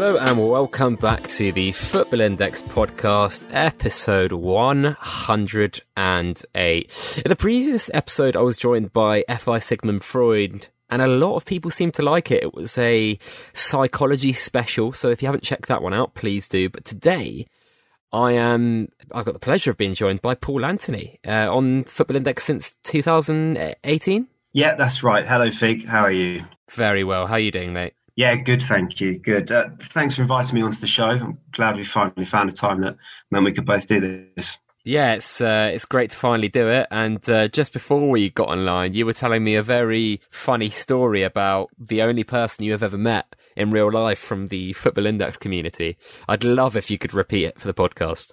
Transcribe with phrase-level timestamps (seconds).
[0.00, 4.92] Hello and welcome back to the Football Index podcast, episode 108.
[7.24, 9.58] In the previous episode, I was joined by F.I.
[9.58, 12.44] Sigmund Freud, and a lot of people seemed to like it.
[12.44, 13.18] It was a
[13.52, 16.68] psychology special, so if you haven't checked that one out, please do.
[16.68, 17.48] But today,
[18.12, 22.18] I am, I've got the pleasure of being joined by Paul Anthony uh, on Football
[22.18, 24.28] Index since 2018.
[24.52, 25.26] Yeah, that's right.
[25.26, 25.86] Hello, Fig.
[25.86, 26.44] How are you?
[26.70, 27.26] Very well.
[27.26, 27.94] How are you doing, mate?
[28.18, 28.60] Yeah, good.
[28.60, 29.16] Thank you.
[29.16, 29.52] Good.
[29.52, 31.04] Uh, thanks for inviting me onto the show.
[31.04, 32.96] I'm glad we finally found a time that
[33.30, 34.58] meant we could both do this.
[34.82, 36.88] Yeah, it's uh, it's great to finally do it.
[36.90, 41.22] And uh, just before we got online, you were telling me a very funny story
[41.22, 45.36] about the only person you have ever met in real life from the Football Index
[45.36, 45.96] community.
[46.28, 48.32] I'd love if you could repeat it for the podcast.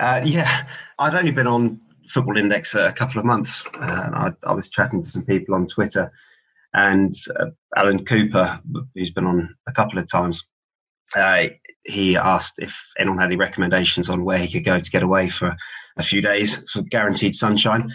[0.00, 0.66] Uh, yeah,
[0.98, 3.64] I'd only been on Football Index a couple of months.
[3.74, 6.10] I, I was chatting to some people on Twitter
[6.74, 8.60] and uh, Alan Cooper,
[8.94, 10.44] who's been on a couple of times,
[11.16, 11.46] uh,
[11.84, 15.28] he asked if anyone had any recommendations on where he could go to get away
[15.28, 15.56] for
[15.96, 17.90] a few days for guaranteed sunshine.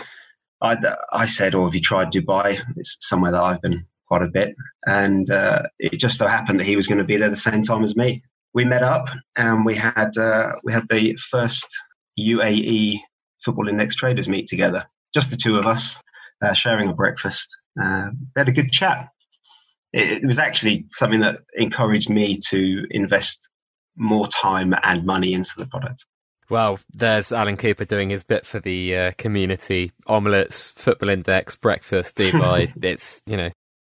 [0.62, 0.78] I,
[1.12, 2.62] I said, or have you tried Dubai?
[2.78, 4.56] It's somewhere that I've been quite a bit.
[4.86, 7.64] And uh, it just so happened that he was going to be there the same
[7.64, 8.22] time as me.
[8.54, 11.68] We met up and we had uh, we had the first
[12.20, 13.00] UAE
[13.44, 15.98] Football Index traders meet together, just the two of us,
[16.44, 19.10] uh, sharing a breakfast uh, we had a good chat.
[19.94, 23.50] It, it was actually something that encouraged me to invest
[23.96, 26.06] more time and money into the product.
[26.50, 29.92] Well, there's Alan Cooper doing his bit for the uh, community.
[30.08, 32.72] Omelets, Football Index, breakfast, Dubai.
[32.84, 33.52] it's, you know,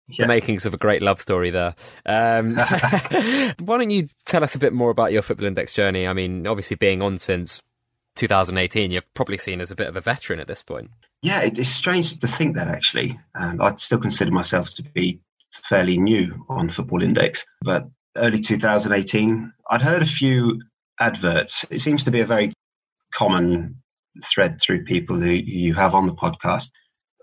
[0.07, 0.25] yeah.
[0.25, 1.75] the makings of a great love story there.
[2.05, 2.55] Um,
[3.59, 6.07] why don't you tell us a bit more about your Football Index journey?
[6.07, 7.61] I mean, obviously being on since
[8.15, 10.91] 2018, you're probably seen as a bit of a veteran at this point.
[11.21, 13.19] Yeah, it's strange to think that actually.
[13.35, 15.21] Um, I'd still consider myself to be
[15.53, 17.85] fairly new on Football Index, but
[18.17, 20.61] early 2018, I'd heard a few
[20.99, 21.65] adverts.
[21.69, 22.53] It seems to be a very
[23.13, 23.81] common
[24.23, 26.69] thread through people who you have on the podcast.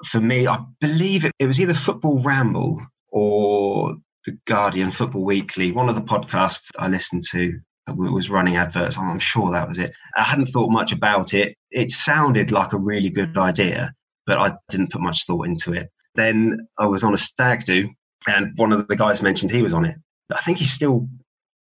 [0.06, 2.80] For me, I believe it, it was either Football Ramble
[3.10, 8.98] or the Guardian Football Weekly, one of the podcasts I listened to was running adverts.
[8.98, 9.92] I'm sure that was it.
[10.16, 11.56] I hadn't thought much about it.
[11.70, 13.92] It sounded like a really good idea,
[14.26, 15.90] but I didn't put much thought into it.
[16.14, 17.90] Then I was on a stag do,
[18.28, 19.96] and one of the guys mentioned he was on it.
[20.32, 21.08] I think he's still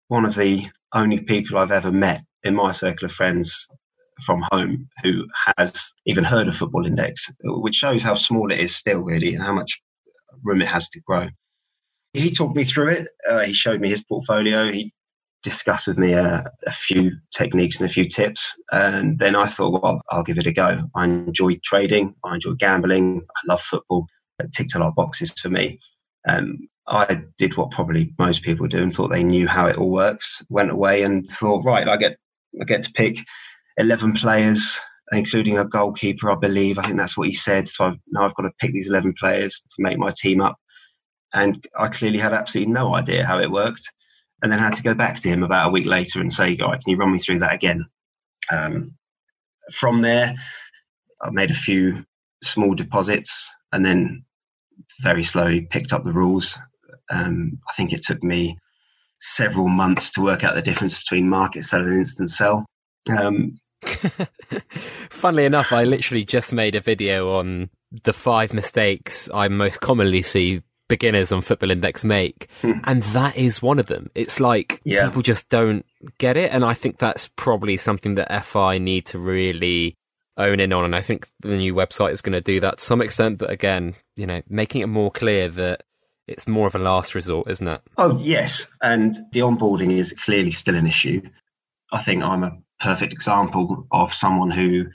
[0.08, 3.68] one of the only people I've ever met in my circle of friends
[4.24, 5.26] from home who
[5.58, 9.44] has even heard of Football Index, which shows how small it is still, really, and
[9.44, 9.82] how much
[10.44, 11.28] room it has to grow.
[12.14, 13.08] He talked me through it.
[13.30, 14.72] Uh, he showed me his portfolio.
[14.72, 14.94] He
[15.46, 18.58] discussed with me a, a, few techniques and a few tips.
[18.72, 20.80] And then I thought, well, I'll give it a go.
[20.96, 22.16] I enjoy trading.
[22.26, 23.22] I enjoy gambling.
[23.30, 24.08] I love football.
[24.40, 25.80] It ticked a lot of boxes for me.
[26.28, 29.92] Um, I did what probably most people do and thought they knew how it all
[29.92, 30.44] works.
[30.50, 32.18] Went away and thought, right, I get,
[32.60, 33.20] I get to pick
[33.78, 34.82] 11 players,
[35.12, 36.80] including a goalkeeper, I believe.
[36.80, 37.70] I think that's what he said.
[37.70, 40.58] So I've, now I've got to pick these 11 players to make my team up.
[41.34, 43.92] And I clearly had absolutely no idea how it worked
[44.46, 46.74] and then had to go back to him about a week later and say, "Guy,
[46.74, 47.88] can you run me through that again?"
[48.52, 48.96] Um,
[49.72, 50.36] from there,
[51.20, 52.06] I made a few
[52.44, 54.24] small deposits, and then
[55.02, 56.60] very slowly picked up the rules.
[57.10, 58.60] Um, I think it took me
[59.20, 62.68] several months to work out the difference between market sell and instant sell.
[63.10, 63.58] Um,
[65.10, 67.72] Funnily enough, I literally just made a video on
[68.04, 72.80] the five mistakes I most commonly see beginners on Football Index make, hmm.
[72.86, 74.10] and that is one of them.
[74.16, 75.06] It's like yeah.
[75.06, 75.86] people just don't
[76.18, 79.96] get it, and I think that's probably something that FI need to really
[80.38, 80.86] own in on.
[80.86, 83.38] And I think the new website is going to do that to some extent.
[83.38, 85.84] But again, you know, making it more clear that
[86.28, 87.82] it's more of a last resort, isn't it?
[87.98, 91.22] Oh yes, and the onboarding is clearly still an issue.
[91.92, 94.86] I think I'm a perfect example of someone who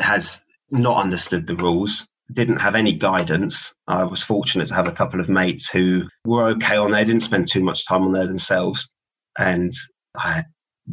[0.00, 3.74] has not understood the rules didn't have any guidance.
[3.86, 7.20] I was fortunate to have a couple of mates who were okay on there, didn't
[7.20, 8.88] spend too much time on there themselves.
[9.38, 9.70] And
[10.16, 10.46] I had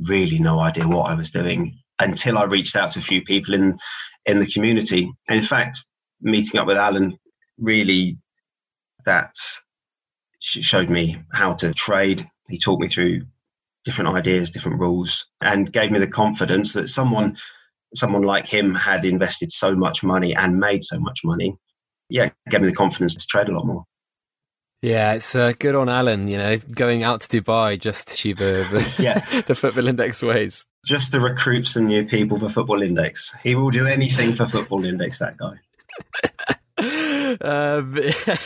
[0.08, 3.54] really no idea what I was doing until I reached out to a few people
[3.54, 3.78] in,
[4.26, 5.12] in the community.
[5.30, 5.86] And in fact,
[6.22, 7.18] meeting up with Alan
[7.58, 8.18] really
[9.06, 9.36] that
[10.40, 12.28] showed me how to trade.
[12.48, 13.22] He taught me through
[13.86, 17.38] different ideas, different rules, and gave me the confidence that someone
[17.94, 21.58] someone like him had invested so much money and made so much money,
[22.10, 23.86] yeah, gave me the confidence to trade a lot more.
[24.82, 28.38] Yeah, it's uh, good on Alan, you know, going out to Dubai just to achieve
[28.38, 29.42] the, the, yeah.
[29.48, 30.66] the Football Index ways.
[30.86, 33.36] Just to recruit some new people for Football Index.
[33.44, 35.60] He will do anything for Football Index, that guy.
[37.42, 37.98] um,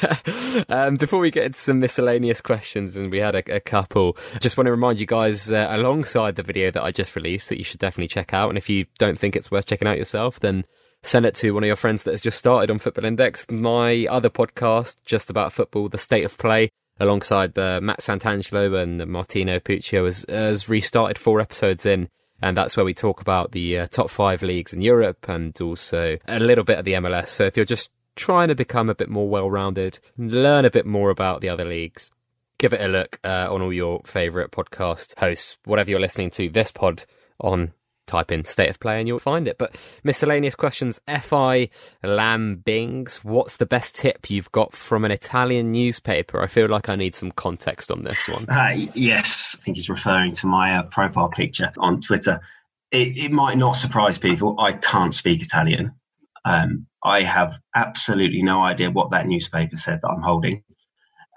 [0.70, 4.58] um, before we get into some miscellaneous questions, and we had a, a couple, just
[4.58, 7.64] want to remind you guys uh, alongside the video that I just released that you
[7.64, 8.50] should definitely check out.
[8.50, 10.66] And if you don't think it's worth checking out yourself, then
[11.04, 13.46] send it to one of your friends that has just started on Football Index.
[13.50, 19.06] My other podcast, just about football, The State of Play, alongside the Matt Santangelo and
[19.08, 22.10] Martino Puccio, has, has restarted four episodes in.
[22.42, 26.18] And that's where we talk about the uh, top five leagues in Europe and also
[26.28, 27.30] a little bit of the MLS.
[27.30, 31.10] So if you're just trying to become a bit more well-rounded, learn a bit more
[31.10, 32.12] about the other leagues,
[32.58, 36.50] give it a look uh, on all your favourite podcast hosts, whatever you're listening to
[36.50, 37.06] this pod
[37.40, 37.74] on
[38.06, 39.58] type in state of play and you'll find it.
[39.58, 41.00] But miscellaneous questions.
[41.22, 41.70] Fi
[42.04, 46.42] Lambings, what's the best tip you've got from an Italian newspaper?
[46.42, 48.46] I feel like I need some context on this one.
[48.48, 52.42] Uh, yes, I think he's referring to my uh, profile picture on Twitter.
[52.92, 54.56] It, it, might not surprise people.
[54.60, 55.94] I can't speak Italian.
[56.46, 60.64] Um, I have absolutely no idea what that newspaper said that I'm holding.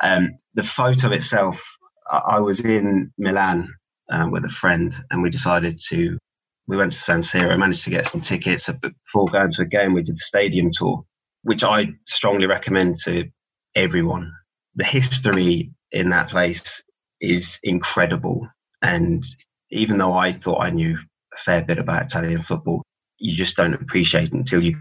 [0.03, 1.77] Um, the photo itself,
[2.11, 3.75] I, was in Milan
[4.09, 6.19] um, with a friend and we decided to
[6.67, 8.69] we went to San Siro, managed to get some tickets.
[8.69, 11.05] Before going to a game, we did the stadium tour,
[11.43, 13.31] which I strongly recommend to
[13.75, 14.33] everyone.
[14.77, 16.83] The history in that place
[17.21, 18.49] is incredible.
[18.83, 19.25] And
[19.71, 20.99] even though I thought I knew
[21.35, 22.83] a fair bit about Italian football,
[23.19, 24.79] you just don't appreciate it until you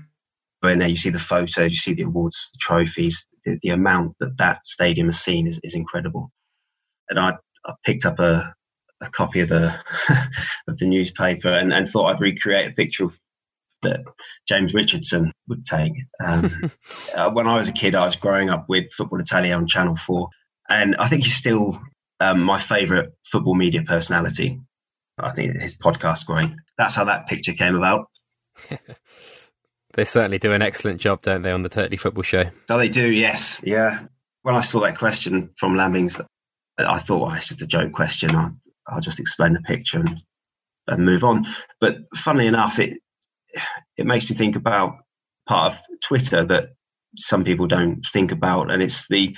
[0.64, 0.88] in there.
[0.88, 4.66] You see the photos, you see the awards, the trophies, the, the amount that that
[4.66, 6.32] stadium has seen is, is incredible.
[7.10, 8.54] And I, I picked up a,
[9.02, 9.68] a copy of the
[10.68, 13.10] of the newspaper and, and thought I'd recreate a picture
[13.84, 14.02] that
[14.48, 15.94] James Richardson would take.
[16.24, 16.72] Um,
[17.16, 19.96] uh, when I was a kid, I was growing up with Football Italia on Channel
[19.96, 20.30] Four,
[20.70, 21.80] and I think he's still
[22.20, 24.60] um, my favourite football media personality.
[25.20, 26.52] I think his podcast's great.
[26.78, 28.08] That's how that picture came about.
[29.98, 32.44] they certainly do an excellent job, don't they, on the Totally Football Show?
[32.70, 33.12] Oh, they do.
[33.12, 34.06] Yes, yeah.
[34.44, 36.22] When I saw that question from Lambings,
[36.78, 38.36] I thought, well, it's just a joke question.
[38.36, 38.52] I,
[38.88, 40.22] I'll just explain the picture and,
[40.88, 41.48] and move on.
[41.82, 43.00] But funnily enough, it
[43.98, 44.98] it makes me think about
[45.48, 46.70] part of Twitter that
[47.18, 49.36] some people don't think about, and it's the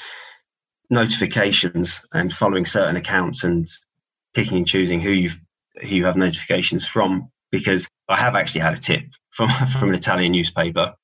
[0.89, 3.65] notifications and following certain accounts and
[4.33, 5.29] picking and choosing who you
[5.81, 7.31] who you have notifications from.
[7.51, 9.50] Because I have actually had a tip from
[9.80, 10.96] from an Italian newspaper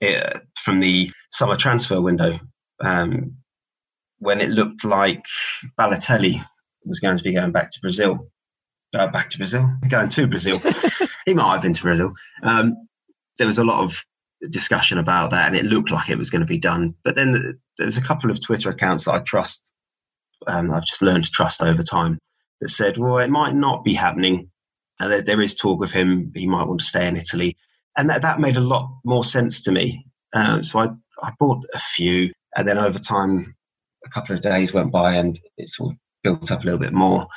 [0.00, 2.38] it, uh, from the summer transfer window
[2.82, 3.36] um,
[4.18, 5.24] when it looked like
[5.78, 6.44] Balotelli
[6.84, 8.30] was going to be going back to Brazil.
[8.94, 10.56] Uh, back to Brazil, going to Brazil.
[11.26, 12.12] he might have been to Brazil.
[12.42, 12.86] Um,
[13.38, 14.04] there was a lot of
[14.50, 16.94] discussion about that, and it looked like it was going to be done.
[17.02, 19.72] But then there's a couple of Twitter accounts that I trust.
[20.46, 22.18] Um, I've just learned to trust over time.
[22.60, 24.50] That said, well, it might not be happening.
[25.00, 26.32] Uh, there, there is talk of him.
[26.34, 27.56] He might want to stay in Italy,
[27.96, 30.06] and that that made a lot more sense to me.
[30.32, 30.88] Um, so I
[31.22, 33.54] I bought a few, and then over time,
[34.04, 36.92] a couple of days went by, and it sort of built up a little bit
[36.92, 37.28] more.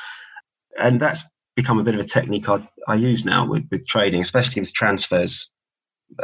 [0.79, 1.25] And that's
[1.55, 4.73] become a bit of a technique I, I use now with, with trading, especially with
[4.73, 5.51] transfers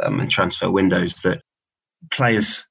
[0.00, 1.42] um, and transfer windows that
[2.12, 2.64] players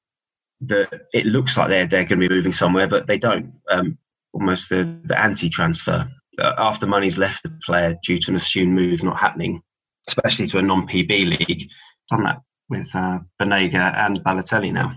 [0.62, 3.52] that it looks like they're, they're going to be moving somewhere, but they don't.
[3.68, 3.98] Um,
[4.34, 5.92] almost the, the anti-transfer.
[5.92, 6.06] Uh,
[6.38, 9.62] after money's left the player due to an assumed move not happening,
[10.08, 11.68] especially to a non-PB league.
[12.10, 14.94] Done that with uh, Banega and Balotelli now.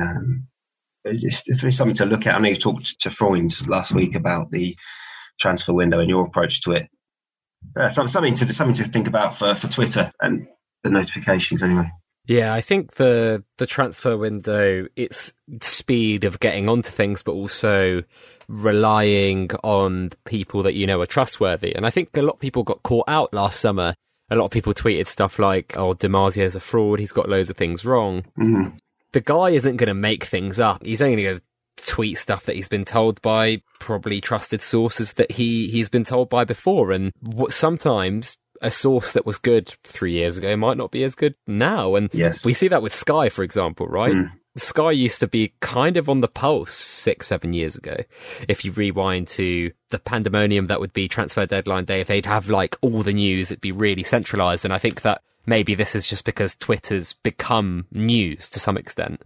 [0.00, 0.46] Um,
[1.04, 2.34] it's, it's something to look at.
[2.34, 4.76] I know you talked to Freud last week about the
[5.38, 6.88] transfer window and your approach to it.
[7.76, 10.46] Uh, something to something to think about for, for Twitter and
[10.82, 11.88] the notifications anyway.
[12.26, 18.02] Yeah, I think the the transfer window, its speed of getting onto things, but also
[18.48, 21.74] relying on people that you know are trustworthy.
[21.74, 23.94] And I think a lot of people got caught out last summer.
[24.30, 26.98] A lot of people tweeted stuff like, "Oh, Di Marzio's a fraud.
[26.98, 28.76] He's got loads of things wrong." Mm-hmm
[29.14, 30.84] the guy isn't going to make things up.
[30.84, 31.42] He's only going to
[31.86, 36.28] tweet stuff that he's been told by probably trusted sources that he he's been told
[36.28, 36.90] by before.
[36.90, 41.14] And what sometimes a source that was good three years ago might not be as
[41.14, 41.94] good now.
[41.94, 42.44] And yes.
[42.44, 44.14] we see that with Sky, for example, right?
[44.14, 44.30] Mm.
[44.56, 47.96] Sky used to be kind of on the pulse six, seven years ago.
[48.48, 52.48] If you rewind to the pandemonium that would be transfer deadline day, if they'd have
[52.48, 54.64] like all the news, it'd be really centralized.
[54.64, 59.22] And I think that maybe this is just because Twitter's become news to some extent.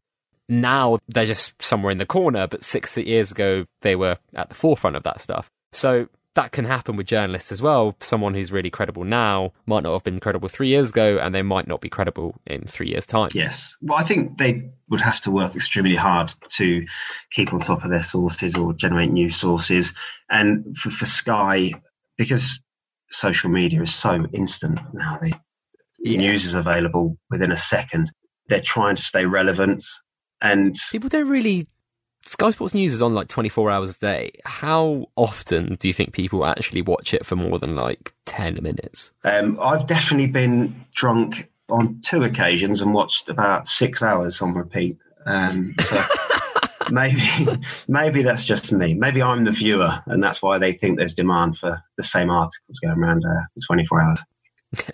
[0.49, 4.55] Now they're just somewhere in the corner, but six years ago they were at the
[4.55, 5.51] forefront of that stuff.
[5.73, 7.97] So that can happen with journalists as well.
[8.01, 11.43] Someone who's really credible now might not have been credible three years ago, and they
[11.43, 13.31] might not be credible in three years' time.
[13.35, 13.77] Yes.
[13.83, 16.87] Well, I think they would have to work extremely hard to
[17.33, 19.95] keep on top of their sources or generate new sources.
[20.31, 21.73] And for, for Sky,
[22.17, 22.63] because
[23.11, 25.33] social media is so instant now, the
[25.99, 26.19] yeah.
[26.19, 28.13] news is available within a second.
[28.49, 29.85] They're trying to stay relevant.
[30.41, 31.67] And people don't really.
[32.29, 34.33] Sky Sports News is on like 24 hours a day.
[34.45, 39.13] How often do you think people actually watch it for more than like 10 minutes?
[39.25, 44.99] Um, I've definitely been drunk on two occasions and watched about six hours on repeat.
[45.25, 46.03] Um, so
[46.91, 47.23] maybe,
[47.89, 48.93] maybe that's just me.
[48.93, 52.79] Maybe I'm the viewer, and that's why they think there's demand for the same articles
[52.79, 54.23] going around uh, for 24 hours.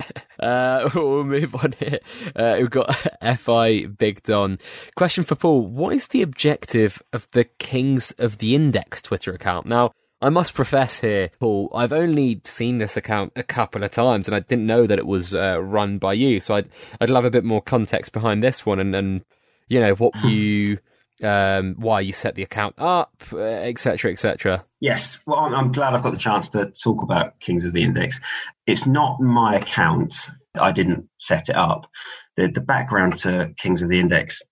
[0.40, 2.00] Uh, we'll move on here.
[2.34, 2.94] Uh, we've got
[3.38, 4.58] FI Big Don.
[4.94, 9.64] Question for Paul What is the objective of the Kings of the Index Twitter account?
[9.66, 14.26] Now, I must profess here, Paul, I've only seen this account a couple of times
[14.26, 16.40] and I didn't know that it was uh, run by you.
[16.40, 16.68] So I'd,
[17.00, 19.24] I'd love a bit more context behind this one and, and
[19.68, 20.78] you know, what you
[21.22, 24.64] um, why you set the account up, etc., uh, etc.
[24.80, 27.82] yes, well, I'm, I'm, glad I've got the chance to talk about Kings of the
[27.82, 28.20] Index.
[28.66, 30.30] It's not my account.
[30.54, 31.86] I didn't set it up.
[32.36, 34.42] The, the background to Kings of the Index,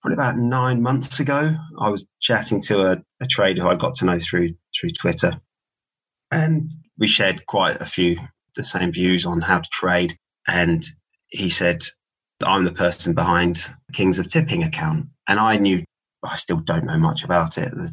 [0.00, 3.96] probably about nine months ago, I was chatting to a, a trader who I got
[3.96, 5.32] to know through through Twitter,
[6.30, 8.16] and we shared quite a few
[8.56, 10.18] the same views on how to trade.
[10.46, 10.84] And
[11.28, 11.82] he said,
[12.44, 15.06] I'm the person behind Kings of Tipping account.
[15.26, 15.84] And I knew
[16.24, 17.70] I still don't know much about it.
[17.70, 17.92] The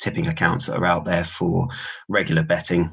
[0.00, 1.68] tipping accounts that are out there for
[2.08, 2.92] regular betting.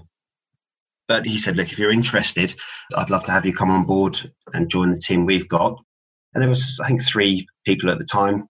[1.08, 2.56] But he said, look, if you're interested,
[2.96, 4.18] I'd love to have you come on board
[4.54, 5.78] and join the team we've got.
[6.34, 8.48] And there was, I think, three people at the time.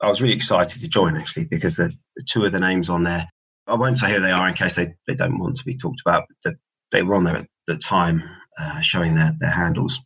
[0.00, 3.04] I was really excited to join actually because the, the two of the names on
[3.04, 3.28] there,
[3.66, 6.02] I won't say who they are in case they, they don't want to be talked
[6.04, 6.58] about, but the,
[6.92, 8.22] they were on there at the time
[8.58, 10.00] uh, showing their, their handles.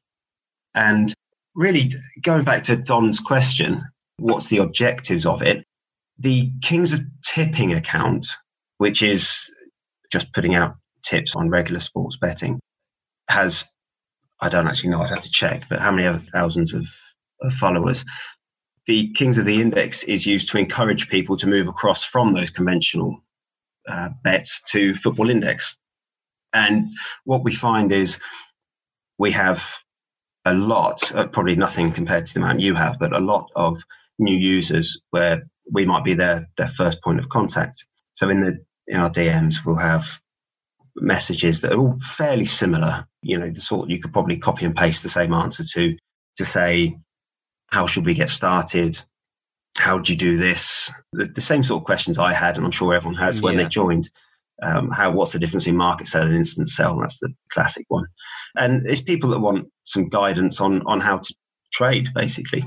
[0.74, 1.12] And
[1.54, 1.90] really
[2.22, 3.84] going back to Don's question,
[4.18, 5.64] what's the objectives of it.
[6.18, 8.26] The Kings of Tipping account,
[8.78, 9.54] which is
[10.10, 12.58] just putting out tips on regular sports betting,
[13.28, 13.64] has,
[14.40, 16.86] I don't actually know, I'd have to check, but how many other thousands of,
[17.40, 18.04] of followers?
[18.86, 22.50] The Kings of the Index is used to encourage people to move across from those
[22.50, 23.22] conventional
[23.86, 25.76] uh, bets to Football Index.
[26.52, 26.88] And
[27.24, 28.18] what we find is
[29.18, 29.76] we have
[30.44, 33.82] a lot, uh, probably nothing compared to the amount you have, but a lot of
[34.18, 37.86] new users where we might be their their first point of contact.
[38.14, 40.20] So in the in our DMs, we'll have
[40.96, 43.06] messages that are all fairly similar.
[43.22, 45.96] You know, the sort you could probably copy and paste the same answer to
[46.36, 46.96] to say,
[47.68, 49.00] how should we get started?
[49.76, 50.92] How do you do this?
[51.12, 53.64] The, the same sort of questions I had, and I'm sure everyone has when yeah.
[53.64, 54.10] they joined.
[54.60, 56.98] Um, how what's the difference in market sell and instant sell?
[56.98, 58.06] That's the classic one.
[58.56, 61.34] And it's people that want some guidance on on how to
[61.72, 62.64] trade, basically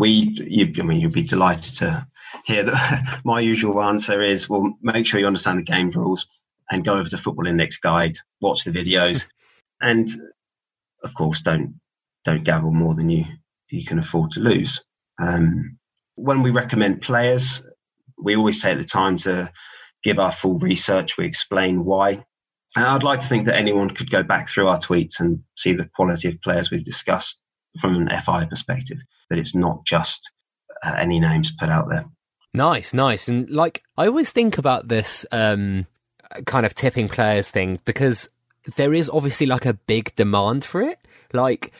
[0.00, 2.06] we, you, I mean, you'd be delighted to
[2.44, 6.26] hear that my usual answer is, well, make sure you understand the game rules
[6.70, 9.28] and go over to Football Index Guide, watch the videos,
[9.80, 10.08] and
[11.04, 11.80] of course, don't
[12.24, 13.24] don't gamble more than you
[13.70, 14.82] you can afford to lose.
[15.20, 15.78] Um,
[16.16, 17.66] when we recommend players,
[18.18, 19.50] we always take the time to
[20.02, 21.16] give our full research.
[21.16, 22.24] We explain why.
[22.76, 25.72] And I'd like to think that anyone could go back through our tweets and see
[25.72, 27.40] the quality of players we've discussed
[27.78, 28.98] from an FI perspective,
[29.28, 30.30] that it's not just
[30.82, 32.04] uh, any names put out there.
[32.52, 33.28] Nice, nice.
[33.28, 35.86] And like, I always think about this um,
[36.46, 38.28] kind of tipping players thing because
[38.76, 40.98] there is obviously like a big demand for it.
[41.32, 41.72] Like,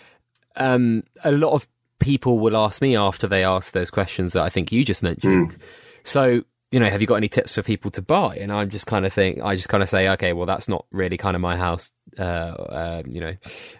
[0.57, 1.67] um, a lot of
[1.99, 5.51] people will ask me after they ask those questions that I think you just mentioned.
[5.51, 5.61] Mm.
[6.05, 8.37] So, you know, have you got any tips for people to buy?
[8.37, 10.87] And I'm just kind of think, I just kind of say, okay, well, that's not
[10.93, 11.91] really kind of my house.
[12.19, 13.37] Uh, uh, you know,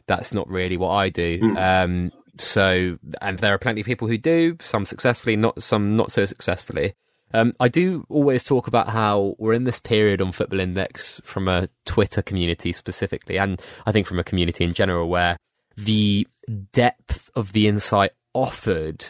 [0.07, 1.41] that's not really what I do.
[1.41, 1.85] Mm.
[1.85, 6.11] Um, so, and there are plenty of people who do, some successfully, not some not
[6.11, 6.95] so successfully.
[7.33, 11.49] Um, I do always talk about how we're in this period on Football Index from
[11.49, 15.37] a Twitter community specifically, and I think from a community in general, where
[15.77, 16.27] the
[16.73, 19.07] depth of the insight offered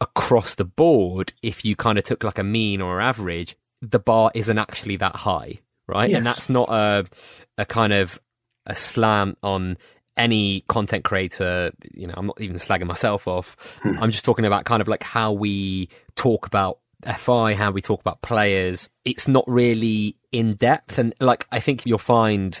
[0.00, 4.30] across the board, if you kind of took like a mean or average, the bar
[4.34, 6.10] isn't actually that high, right?
[6.10, 6.16] Yes.
[6.18, 7.06] And that's not a
[7.56, 8.20] a kind of
[8.66, 9.76] a slant on
[10.16, 11.72] any content creator.
[11.92, 13.78] You know, I'm not even slagging myself off.
[13.82, 13.98] Hmm.
[14.00, 18.00] I'm just talking about kind of like how we talk about FI, how we talk
[18.00, 18.90] about players.
[19.04, 22.60] It's not really in depth, and like I think you'll find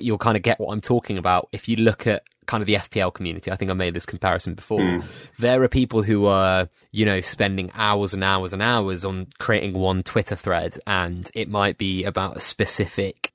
[0.00, 2.74] you'll kind of get what I'm talking about if you look at kind of the
[2.74, 3.52] FPL community.
[3.52, 4.80] I think I made this comparison before.
[4.80, 5.04] Mm.
[5.38, 9.74] There are people who are, you know, spending hours and hours and hours on creating
[9.74, 13.32] one Twitter thread, and it might be about a specific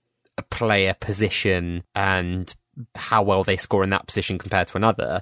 [0.50, 2.53] player position and
[2.96, 5.22] how well they score in that position compared to another.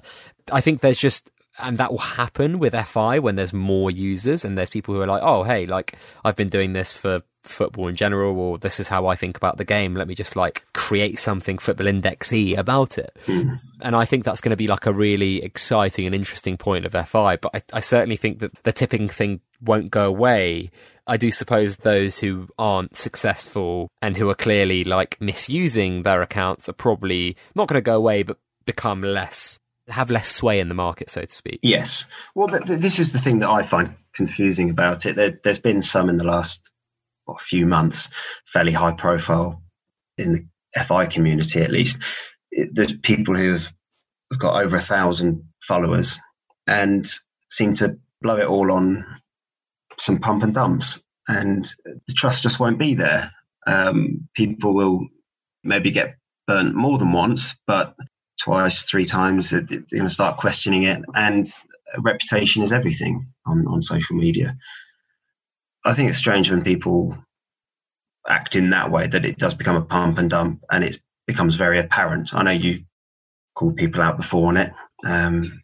[0.50, 4.56] I think there's just and that will happen with FI when there's more users and
[4.56, 5.94] there's people who are like, oh, hey, like
[6.24, 9.56] I've been doing this for football in general, or this is how I think about
[9.56, 9.94] the game.
[9.94, 13.16] Let me just like create something football indexy about it.
[13.26, 13.60] Mm.
[13.80, 17.08] And I think that's going to be like a really exciting and interesting point of
[17.08, 17.36] FI.
[17.36, 20.70] But I, I certainly think that the tipping thing won't go away.
[21.06, 26.68] I do suppose those who aren't successful and who are clearly like misusing their accounts
[26.68, 29.58] are probably not going to go away, but become less
[29.88, 31.60] have less sway in the market, so to speak.
[31.62, 32.06] Yes.
[32.34, 35.16] Well, th- th- this is the thing that I find confusing about it.
[35.16, 36.71] There, has been some in the last
[37.24, 38.08] what, few months,
[38.46, 39.62] fairly high profile
[40.18, 42.00] in the FI community, at least.
[42.50, 43.72] There's people who have
[44.38, 46.18] got over a thousand followers
[46.66, 47.06] and
[47.50, 49.04] seem to blow it all on
[49.98, 53.32] some pump and dumps, and the trust just won't be there.
[53.66, 55.06] Um, people will
[55.62, 57.94] maybe get burnt more than once, but
[58.40, 61.02] twice, three times, they're going to start questioning it.
[61.14, 61.46] And
[61.98, 64.56] reputation is everything on, on social media.
[65.84, 67.16] I think it's strange when people
[68.28, 71.56] act in that way that it does become a pump and dump and it becomes
[71.56, 72.34] very apparent.
[72.34, 72.84] I know you
[73.54, 74.72] called people out before on it.
[75.04, 75.62] Um,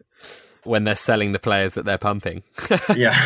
[0.64, 2.42] when they're selling the players that they're pumping.
[2.96, 3.18] yeah.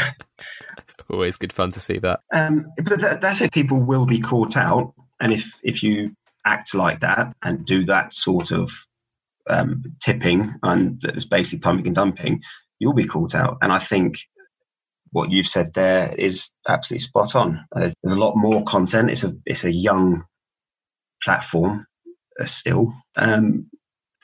[1.11, 2.21] Always good fun to see that.
[2.33, 3.53] Um, but that, that's it.
[3.53, 4.93] People will be caught out.
[5.21, 6.15] And if, if you
[6.45, 8.71] act like that and do that sort of
[9.49, 12.43] um, tipping and it's basically pumping and dumping,
[12.79, 13.59] you'll be caught out.
[13.63, 14.19] And I think
[15.11, 17.65] what you've said there is absolutely spot on.
[17.73, 19.11] There's, there's a lot more content.
[19.11, 20.25] It's a it's a young
[21.23, 21.87] platform
[22.41, 22.95] uh, still.
[23.17, 23.71] Um,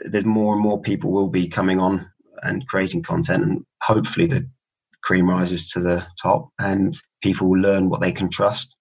[0.00, 2.10] there's more and more people will be coming on
[2.42, 4.48] and creating content, and hopefully the
[5.02, 8.76] cream rises to the top, and people will learn what they can trust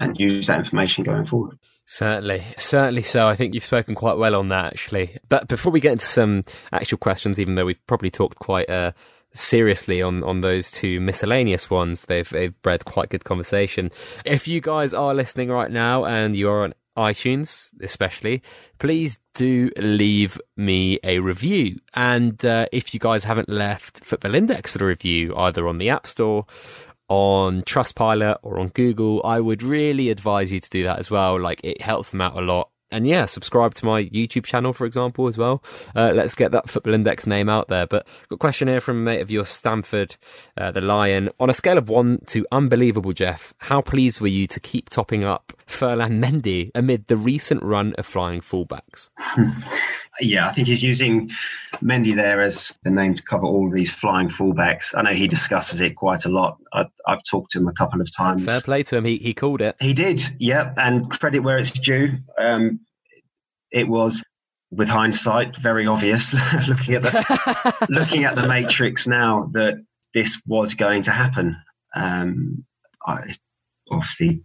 [0.00, 1.58] and use that information going forward.
[1.86, 3.28] Certainly, certainly so.
[3.28, 5.18] I think you've spoken quite well on that, actually.
[5.28, 8.92] But before we get into some actual questions, even though we've probably talked quite uh,
[9.32, 13.90] seriously on, on those two miscellaneous ones, they've, they've bred quite good conversation.
[14.24, 18.42] If you guys are listening right now and you are on iTunes, especially,
[18.78, 21.78] please do leave me a review.
[21.94, 26.06] And uh, if you guys haven't left Football Index a review either on the App
[26.06, 26.46] Store
[27.08, 31.40] on Trustpilot or on Google, I would really advise you to do that as well.
[31.40, 32.70] Like it helps them out a lot.
[32.92, 35.62] And yeah, subscribe to my YouTube channel, for example, as well.
[35.96, 37.86] Uh, let's get that Football Index name out there.
[37.86, 40.16] But got a question here from a mate of yours, Stamford,
[40.56, 41.30] uh, the Lion.
[41.40, 45.24] On a scale of one to unbelievable, Jeff, how pleased were you to keep topping
[45.24, 49.08] up Ferland Mendy amid the recent run of flying fullbacks?
[50.20, 51.30] yeah, I think he's using
[51.82, 54.94] Mendy there as the name to cover all these flying fullbacks.
[54.96, 56.58] I know he discusses it quite a lot.
[56.72, 58.44] I, have talked to him a couple of times.
[58.44, 59.04] Fair play to him.
[59.04, 59.76] He, he called it.
[59.80, 60.74] He did, Yep.
[60.76, 62.18] And credit where it's due.
[62.38, 62.80] Um,
[63.70, 64.22] it was,
[64.70, 66.34] with hindsight, very obvious
[66.68, 69.76] looking at the looking at the matrix now that
[70.14, 71.56] this was going to happen.
[71.94, 72.64] Um,
[73.04, 73.34] I,
[73.90, 74.44] obviously,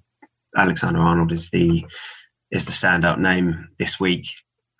[0.55, 1.85] Alexander Arnold is the
[2.51, 4.27] is the standout name this week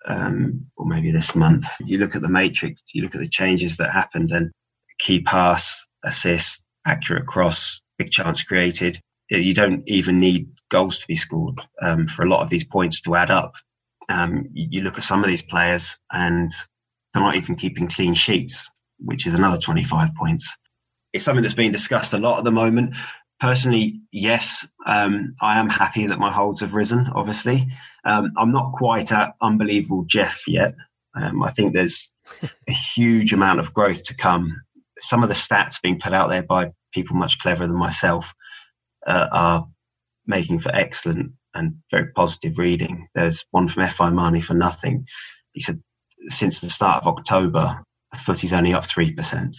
[0.07, 1.67] um, or maybe this month.
[1.83, 4.51] You look at the matrix, you look at the changes that happened, and
[4.97, 8.99] key pass, assist, accurate cross, big chance created.
[9.29, 13.01] You don't even need goals to be scored um, for a lot of these points
[13.01, 13.55] to add up.
[14.09, 16.49] Um, you look at some of these players and
[17.13, 20.55] they're not even keeping clean sheets, which is another 25 points.
[21.11, 22.95] It's something that's being discussed a lot at the moment
[23.39, 27.07] personally, yes, um, I am happy that my holds have risen.
[27.13, 27.67] Obviously,
[28.03, 30.73] um, I'm not quite at unbelievable Jeff yet.
[31.15, 32.11] Um, I think there's
[32.67, 34.61] a huge amount of growth to come.
[34.99, 38.33] Some of the stats being put out there by people much cleverer than myself
[39.05, 39.67] uh, are
[40.25, 43.07] making for excellent and very positive reading.
[43.15, 45.07] There's one from FI Money for nothing.
[45.53, 45.81] He said
[46.27, 49.55] since the start of October, the footy's only up three percent,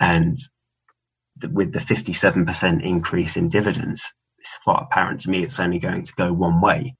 [0.00, 0.38] and
[1.42, 6.14] with the 57% increase in dividends, it's quite apparent to me it's only going to
[6.14, 6.96] go one way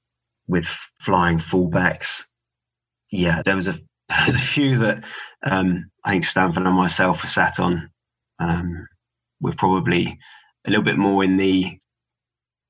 [0.47, 0.67] with
[0.99, 2.25] flying fullbacks.
[3.11, 3.73] Yeah, there was a,
[4.09, 5.05] there was a few that
[5.43, 7.89] um, I think Stamford and myself were sat on.
[8.39, 8.87] Um,
[9.39, 10.19] we're probably
[10.65, 11.77] a little bit more in the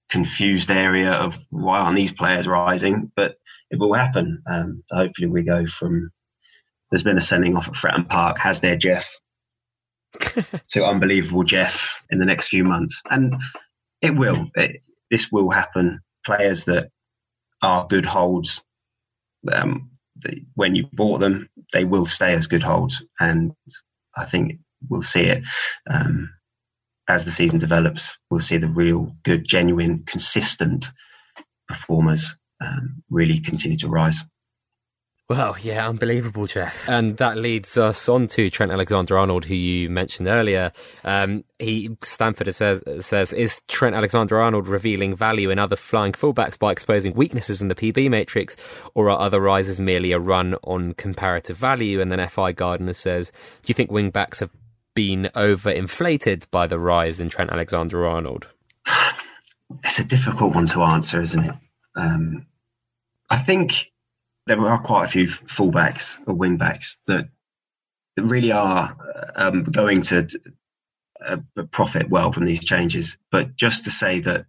[0.10, 3.38] confused area of why aren't these players rising, but
[3.72, 4.44] it will happen.
[4.50, 6.12] Um, hopefully, we go from
[6.92, 8.38] there's been a sending off at Fratton Park.
[8.40, 9.10] Has there, Jeff?
[10.70, 13.02] to unbelievable Jeff in the next few months.
[13.10, 13.42] And
[14.02, 14.50] it will.
[14.56, 16.02] It, this will happen.
[16.26, 16.90] Players that
[17.62, 18.64] are good holds,
[19.52, 23.04] um, the, when you bought them, they will stay as good holds.
[23.20, 23.54] And
[24.16, 25.44] I think we'll see it
[25.90, 26.32] um,
[27.08, 28.18] as the season develops.
[28.30, 30.92] We'll see the real good, genuine, consistent
[31.68, 34.24] performers um, really continue to rise.
[35.28, 36.88] Well, yeah, unbelievable, Jeff.
[36.88, 40.72] And that leads us on to Trent Alexander-Arnold, who you mentioned earlier.
[41.04, 46.72] Um, he Stamford says says is Trent Alexander-Arnold revealing value in other flying fullbacks by
[46.72, 48.56] exposing weaknesses in the PB matrix,
[48.94, 52.00] or are other rises merely a run on comparative value?
[52.00, 53.32] And then FI Gardner says,
[53.64, 54.52] do you think wingbacks have
[54.94, 58.48] been overinflated by the rise in Trent Alexander-Arnold?
[59.84, 61.56] It's a difficult one to answer, isn't it?
[61.96, 62.46] Um,
[63.28, 63.92] I think
[64.48, 67.30] there are quite a few fullbacks or wingbacks that
[68.18, 68.96] really are
[69.36, 70.28] um, going to
[71.24, 71.38] uh,
[71.72, 73.18] profit well from these changes.
[73.32, 74.46] But just to say that,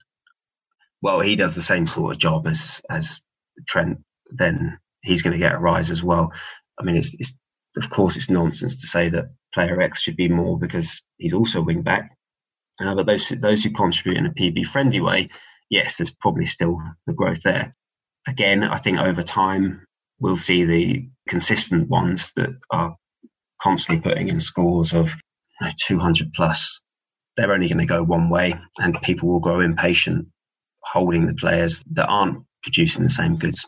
[1.03, 3.23] well, he does the same sort of job as as
[3.67, 3.99] Trent,
[4.31, 6.33] then he's going to get a rise as well.
[6.79, 7.35] I mean, it's, it's
[7.77, 11.63] of course it's nonsense to say that player X should be more because he's also
[11.63, 12.17] wing back.
[12.81, 15.31] Uh, but those those who contribute in a PB friendly way,
[15.71, 17.75] yes, there's probably still the growth there.
[18.29, 19.86] Again, I think over time
[20.21, 22.97] we'll see the consistent ones that are
[23.61, 25.15] constantly putting in scores of
[25.61, 26.81] you know, 200 plus.
[27.37, 30.29] They're only going to go one way, and people will grow impatient
[30.81, 33.67] holding the players that aren't producing the same goods.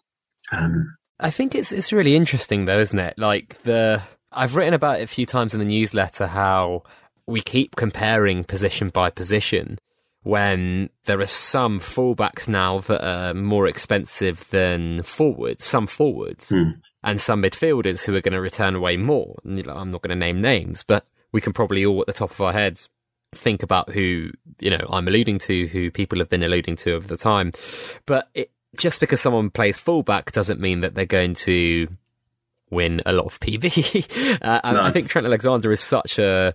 [0.52, 3.18] Um, I think it's it's really interesting though, isn't it?
[3.18, 6.84] Like the I've written about it a few times in the newsletter how
[7.26, 9.78] we keep comparing position by position
[10.22, 16.74] when there are some fullbacks now that are more expensive than forwards, some forwards, mm.
[17.04, 19.37] and some midfielders who are going to return away more.
[19.44, 22.40] I'm not going to name names, but we can probably all at the top of
[22.40, 22.88] our heads
[23.35, 27.07] think about who, you know, I'm alluding to, who people have been alluding to over
[27.07, 27.52] the time.
[28.07, 31.88] But it, just because someone plays fullback doesn't mean that they're going to
[32.70, 34.38] win a lot of PB.
[34.42, 34.83] uh, and no.
[34.83, 36.54] I think Trent Alexander is such a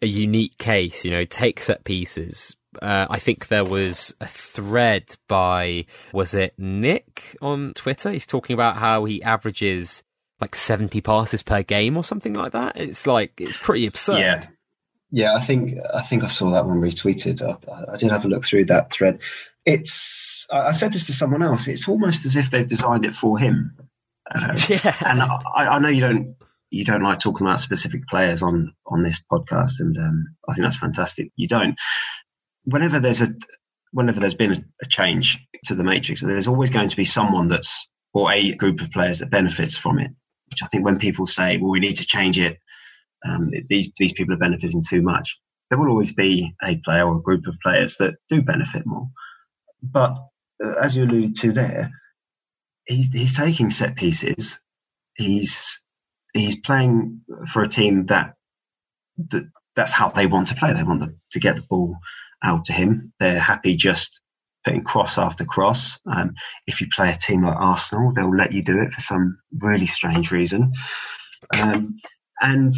[0.00, 1.04] a unique case.
[1.04, 6.54] You know, take set pieces, uh, I think there was a thread by, was it
[6.58, 8.10] Nick on Twitter?
[8.10, 10.04] He's talking about how he averages
[10.40, 12.76] like 70 passes per game or something like that.
[12.76, 14.18] It's like, it's pretty absurd.
[14.18, 14.42] Yeah.
[15.14, 17.42] Yeah, I think I think I saw that one retweeted.
[17.42, 19.20] I, I did have a look through that thread.
[19.66, 21.68] It's I said this to someone else.
[21.68, 23.76] It's almost as if they've designed it for him.
[24.34, 24.96] Uh, yeah.
[25.04, 26.36] And I, I know you don't
[26.70, 30.62] you don't like talking about specific players on on this podcast, and um, I think
[30.62, 31.30] that's fantastic.
[31.36, 31.78] You don't,
[32.64, 33.28] whenever there's a
[33.92, 37.88] whenever there's been a, change to the matrix, there's always going to be someone that's
[38.14, 40.10] or a group of players that benefits from it.
[40.50, 42.58] Which I think when people say, "Well, we need to change it,"
[43.26, 45.38] um, these these people are benefiting too much.
[45.70, 49.08] There will always be a player or a group of players that do benefit more.
[49.82, 50.16] But
[50.62, 51.90] uh, as you alluded to there,
[52.86, 54.60] he's he's taking set pieces.
[55.16, 55.82] He's
[56.34, 58.34] he's playing for a team that
[59.30, 59.44] that
[59.74, 60.74] that's how they want to play.
[60.74, 61.96] They want to get the ball
[62.42, 63.12] out to him.
[63.18, 64.20] They're happy just
[64.64, 65.98] putting cross after cross.
[66.06, 66.34] Um,
[66.66, 69.86] if you play a team like Arsenal, they'll let you do it for some really
[69.86, 70.72] strange reason.
[71.60, 71.98] Um,
[72.40, 72.72] and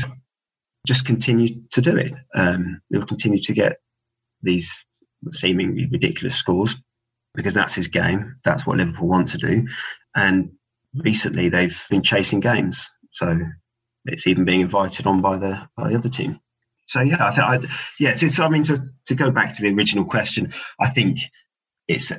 [0.87, 2.13] just continue to do it.
[2.35, 3.77] Um, he'll continue to get
[4.43, 4.85] these
[5.31, 6.77] seemingly ridiculous scores
[7.35, 8.37] because that's his game.
[8.45, 9.67] That's what Liverpool want to do.
[10.15, 10.53] And
[10.95, 12.91] recently they've been chasing games.
[13.13, 13.39] So
[14.05, 16.41] it's even being invited on by the, by the other team
[16.87, 18.15] so yeah, I think I, yeah.
[18.21, 21.19] It's, I mean, to to go back to the original question, I think
[21.89, 22.13] it's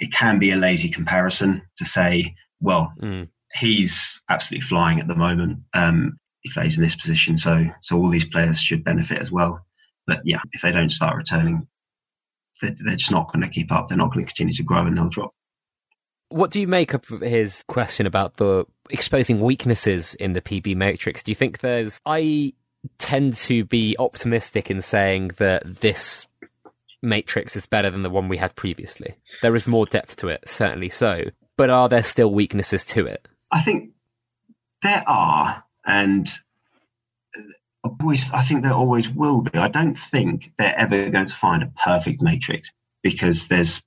[0.00, 3.28] it can be a lazy comparison to say, well, mm.
[3.52, 5.60] he's absolutely flying at the moment.
[5.74, 9.64] Um, he plays in this position, so so all these players should benefit as well.
[10.06, 11.66] But yeah, if they don't start returning,
[12.62, 13.88] they're, they're just not going to keep up.
[13.88, 15.32] They're not going to continue to grow, and they'll drop.
[16.28, 21.22] What do you make of his question about the exposing weaknesses in the PB matrix?
[21.22, 22.52] Do you think there's I
[22.98, 26.26] tend to be optimistic in saying that this
[27.02, 29.14] matrix is better than the one we had previously.
[29.42, 31.24] There is more depth to it, certainly so.
[31.56, 33.26] But are there still weaknesses to it?
[33.50, 33.92] I think
[34.82, 36.28] there are, and
[37.82, 39.58] always, I think there always will be.
[39.58, 42.72] I don't think they're ever going to find a perfect matrix
[43.02, 43.82] because there's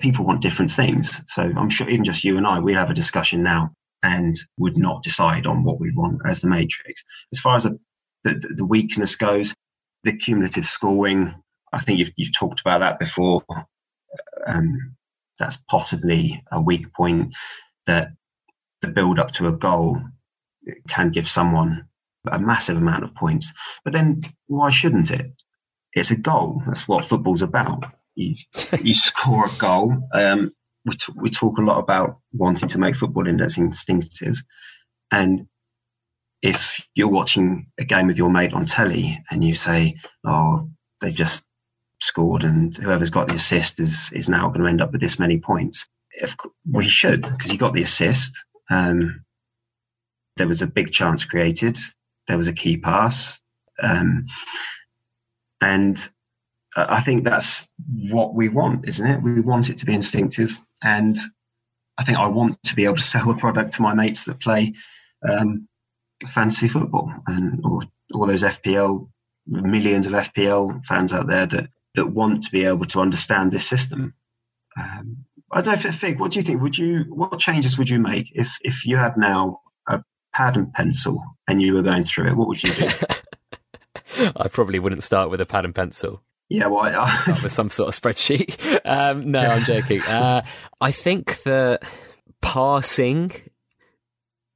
[0.00, 1.20] people want different things.
[1.28, 4.76] So I'm sure even just you and I, we have a discussion now and would
[4.76, 7.04] not decide on what we want as the matrix.
[7.32, 7.78] As far as a
[8.24, 9.54] the, the weakness goes.
[10.02, 11.34] The cumulative scoring,
[11.72, 13.42] I think you've, you've talked about that before.
[14.46, 14.96] Um,
[15.38, 17.34] that's possibly a weak point
[17.86, 18.08] that
[18.82, 20.00] the build up to a goal
[20.88, 21.88] can give someone
[22.30, 23.52] a massive amount of points.
[23.84, 25.32] But then why shouldn't it?
[25.92, 26.62] It's a goal.
[26.66, 27.84] That's what football's about.
[28.14, 28.36] You,
[28.80, 29.94] you score a goal.
[30.12, 30.52] Um,
[30.84, 34.42] we, t- we talk a lot about wanting to make football index instinctive.
[35.10, 35.46] And
[36.44, 40.68] if you're watching a game with your mate on telly and you say, "Oh,
[41.00, 41.42] they've just
[42.00, 45.18] scored, and whoever's got the assist is is now going to end up with this
[45.18, 46.36] many points," if
[46.70, 49.24] we should, because you got the assist, um,
[50.36, 51.78] there was a big chance created,
[52.28, 53.42] there was a key pass,
[53.82, 54.26] um,
[55.62, 55.98] and
[56.76, 59.22] I think that's what we want, isn't it?
[59.22, 61.16] We want it to be instinctive, and
[61.96, 64.40] I think I want to be able to sell the product to my mates that
[64.40, 64.74] play
[65.26, 65.68] um,
[66.26, 67.82] fantasy football and or
[68.12, 69.08] all those FPL
[69.46, 73.66] millions of FPL fans out there that that want to be able to understand this
[73.66, 74.14] system.
[74.76, 76.18] Um, I don't know, Fig.
[76.18, 76.60] What do you think?
[76.62, 80.72] Would you what changes would you make if if you had now a pad and
[80.72, 82.36] pencil and you were going through it?
[82.36, 82.88] What would you do?
[84.36, 86.22] I probably wouldn't start with a pad and pencil.
[86.48, 88.60] Yeah, well, I, with some sort of spreadsheet.
[88.86, 90.02] Um, no, I'm joking.
[90.02, 90.44] Uh,
[90.78, 91.84] I think that
[92.42, 93.32] passing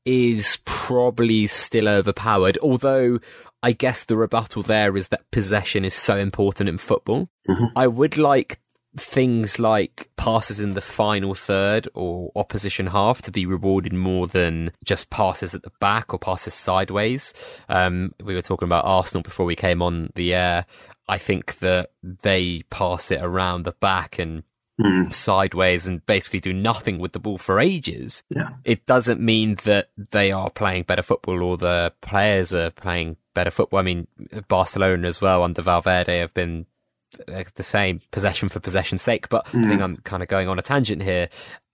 [0.08, 3.20] is probably still overpowered, although
[3.62, 7.28] I guess the rebuttal there is that possession is so important in football.
[7.46, 7.66] Mm-hmm.
[7.76, 8.58] I would like
[8.96, 14.72] things like passes in the final third or opposition half to be rewarded more than
[14.82, 17.34] just passes at the back or passes sideways.
[17.68, 20.64] Um, we were talking about Arsenal before we came on the air.
[21.06, 24.42] I think that they pass it around the back and
[24.80, 25.12] Mm.
[25.12, 28.22] sideways and basically do nothing with the ball for ages.
[28.30, 28.50] Yeah.
[28.64, 33.50] It doesn't mean that they are playing better football or the players are playing better
[33.50, 33.80] football.
[33.80, 34.06] I mean,
[34.46, 36.66] Barcelona as well under Valverde have been
[37.26, 39.64] the same possession for possession's sake, but mm.
[39.64, 41.28] I think I'm kind of going on a tangent here.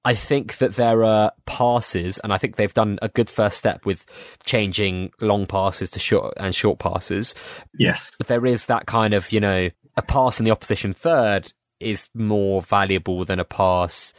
[0.07, 3.87] I think that there are passes, and I think they've done a good first step
[3.87, 4.05] with
[4.45, 7.35] changing long passes to short and short passes.
[7.79, 8.12] Yes.
[8.19, 12.09] But there is that kind of, you know, a pass in the opposition third is
[12.15, 14.15] more valuable than a pass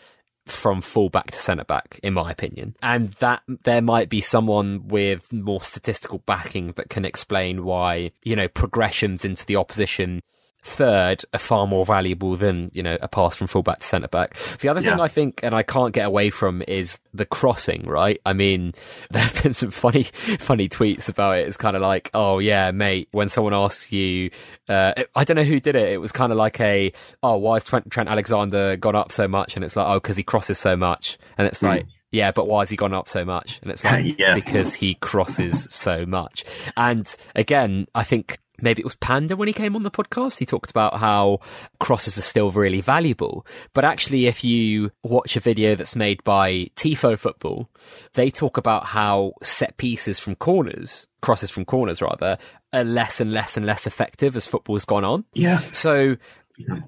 [0.45, 2.75] from fullback to centre back, in my opinion.
[2.81, 8.35] And that there might be someone with more statistical backing that can explain why, you
[8.35, 10.21] know, progressions into the opposition
[10.65, 14.33] third are far more valuable than you know a pass from fullback to centre back.
[14.59, 17.83] The other thing I think, and I can't get away from, is the crossing.
[17.83, 18.19] Right?
[18.25, 18.73] I mean,
[19.11, 21.47] there have been some funny, funny tweets about it.
[21.47, 23.07] It's kind of like, oh yeah, mate.
[23.11, 24.31] When someone asks you,
[24.67, 25.89] uh, I don't know who did it.
[25.93, 29.27] It was kind of like a, oh, why has Trent, Trent Alexander gone up so
[29.27, 29.55] much?
[29.55, 31.17] And it's like, oh, because he crosses so much.
[31.37, 31.85] And it's like.
[32.11, 33.59] Yeah, but why has he gone up so much?
[33.61, 34.35] And it's like Yeah.
[34.35, 36.45] because he crosses so much.
[36.77, 40.39] And again, I think maybe it was Panda when he came on the podcast.
[40.39, 41.39] He talked about how
[41.79, 43.45] crosses are still really valuable.
[43.73, 47.69] But actually, if you watch a video that's made by Tifo Football,
[48.13, 52.37] they talk about how set pieces from corners, crosses from corners rather,
[52.73, 55.25] are less and less and less effective as football's gone on.
[55.33, 55.57] Yeah.
[55.57, 56.17] So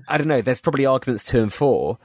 [0.07, 0.41] I don't know.
[0.41, 1.97] There's probably arguments to and for,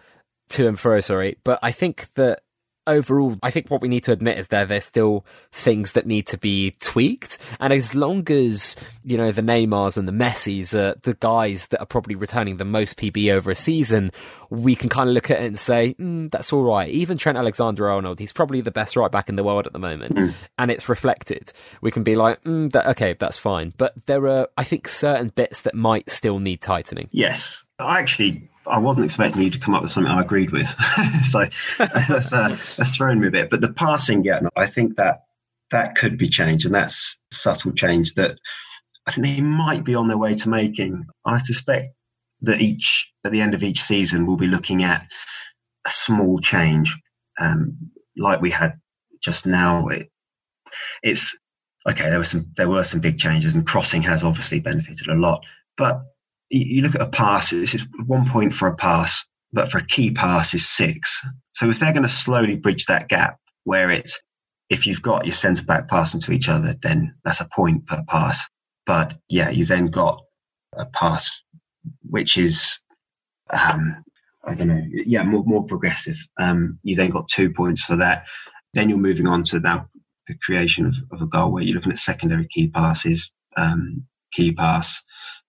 [0.51, 1.01] to and fro.
[1.01, 2.43] Sorry, but I think that
[2.87, 6.27] overall, I think what we need to admit is that there's still things that need
[6.29, 7.39] to be tweaked.
[7.61, 11.81] And as long as you know the Neymars and the Messis are the guys that
[11.81, 14.13] are probably returning the most PB over a season,
[14.51, 16.89] we can kind of look at it and say mm, that's all right.
[16.89, 20.35] Even Trent Alexander-Arnold, he's probably the best right back in the world at the moment,
[20.59, 21.53] and it's reflected.
[21.81, 23.73] We can be like, mm, that, okay, that's fine.
[23.77, 27.09] But there are, I think, certain bits that might still need tightening.
[27.13, 27.65] Yes.
[27.79, 30.69] I actually I wasn't expecting you to come up with something I agreed with.
[31.25, 31.47] so
[31.79, 33.51] that's, uh, that's thrown me a bit.
[33.51, 35.23] But the passing, yeah, no, I think that
[35.71, 38.39] that could be changed, and that's subtle change that
[39.07, 41.05] I think they might be on their way to making.
[41.27, 41.89] I suspect
[42.43, 45.07] that each at the end of each season we'll be looking at
[45.87, 46.97] a small change,
[47.41, 48.75] um, like we had
[49.23, 49.89] just now.
[49.89, 50.11] It,
[51.03, 51.37] it's
[51.89, 52.11] okay.
[52.11, 55.45] There were some there were some big changes, and crossing has obviously benefited a lot.
[55.77, 56.03] But
[56.53, 60.13] you look at a pass; it's one point for a pass, but for a key
[60.13, 61.27] pass is six.
[61.55, 64.23] So if they're going to slowly bridge that gap, where it's
[64.71, 68.05] if you've got your centre back passing to each other, then that's a point per
[68.09, 68.49] pass.
[68.87, 70.23] But yeah, you then got
[70.75, 71.31] a pass
[72.09, 72.79] which is
[73.53, 74.05] um,
[74.45, 76.19] I don't know, yeah, more more progressive.
[76.41, 78.27] Um, you then got two points for that.
[78.75, 79.89] Then you're moving on to now
[80.29, 84.53] the creation of, of a goal where you're looking at secondary key passes, um, key
[84.53, 85.03] pass,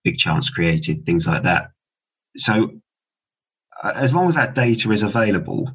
[0.04, 1.70] big chance created, things like that.
[2.36, 2.70] So
[3.82, 5.72] uh, as long as that data is available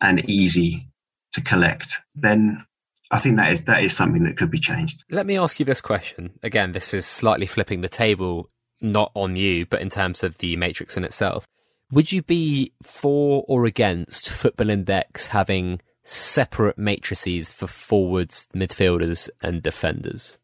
[0.00, 0.88] and easy
[1.32, 2.64] to collect, then
[3.10, 5.04] I think that is that is something that could be changed.
[5.10, 6.38] Let me ask you this question.
[6.42, 8.48] Again, this is slightly flipping the table,
[8.80, 11.46] not on you, but in terms of the matrix in itself.
[11.92, 19.62] Would you be for or against Football Index having separate matrices for forwards, midfielders, and
[19.62, 20.38] defenders?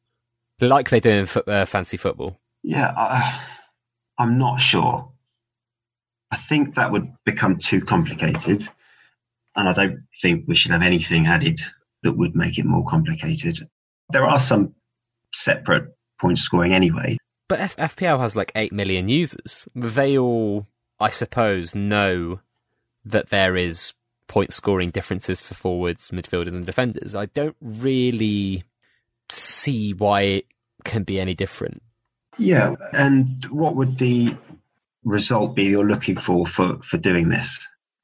[0.61, 2.39] Like they do in uh, fantasy football.
[2.69, 3.41] Yeah, I,
[4.19, 5.11] I'm not sure.
[6.31, 8.69] I think that would become too complicated,
[9.57, 11.63] and I don't think we should have anything added
[12.03, 13.67] that would make it more complicated.
[14.11, 14.75] There are some
[15.33, 17.17] separate point scoring anyway.
[17.49, 19.67] But F- FPL has like 8 million users.
[19.75, 20.67] They all,
[21.01, 22.41] I suppose, know
[23.03, 23.95] that there is
[24.27, 27.15] point scoring differences for forwards, midfielders, and defenders.
[27.15, 28.65] I don't really
[29.31, 30.47] see why it
[30.85, 31.81] can be any different.
[32.39, 34.37] Yeah, and what would the
[35.05, 37.59] result be you're looking for for for doing this?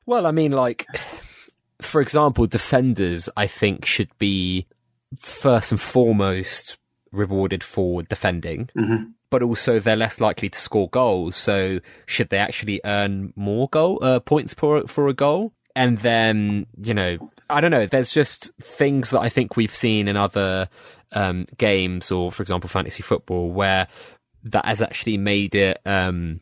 [0.07, 0.87] Well, I mean, like
[1.81, 4.67] for example, defenders I think should be
[5.19, 6.79] first and foremost
[7.13, 8.69] rewarded for defending.
[8.77, 9.11] Mm-hmm.
[9.31, 11.37] But also, they're less likely to score goals.
[11.37, 15.53] So, should they actually earn more goal uh, points for for a goal?
[15.77, 17.87] And then, you know, I don't know.
[17.87, 20.69] There's just things that I think we've seen in other
[21.11, 23.89] um, games, or for example, fantasy football, where
[24.45, 26.41] that has actually made it um,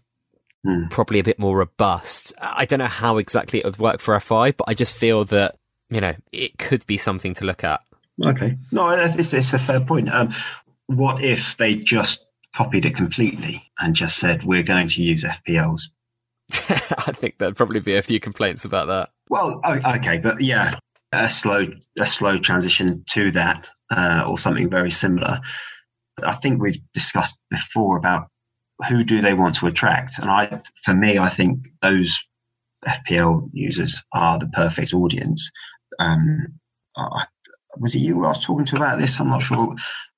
[0.64, 0.86] Hmm.
[0.90, 2.32] probably a bit more robust.
[2.40, 5.56] I don't know how exactly it would work for FI, but I just feel that
[5.90, 7.80] you know it could be something to look at.
[8.24, 10.12] Okay, no, it's, it's a fair point.
[10.12, 10.32] Um,
[10.86, 15.90] what if they just copied it completely and just said we're going to use FPLs?
[16.52, 19.10] I think there'd probably be a few complaints about that.
[19.28, 20.78] Well, okay, but yeah,
[21.10, 21.66] a slow
[21.98, 25.40] a slow transition to that uh, or something very similar.
[26.24, 28.28] I think we've discussed before about
[28.88, 32.18] who do they want to attract, and I, for me, I think those
[32.86, 35.50] FPL users are the perfect audience.
[35.98, 36.58] Um,
[36.96, 37.26] I,
[37.78, 39.18] was it you I was talking to about this?
[39.20, 39.76] I'm not sure.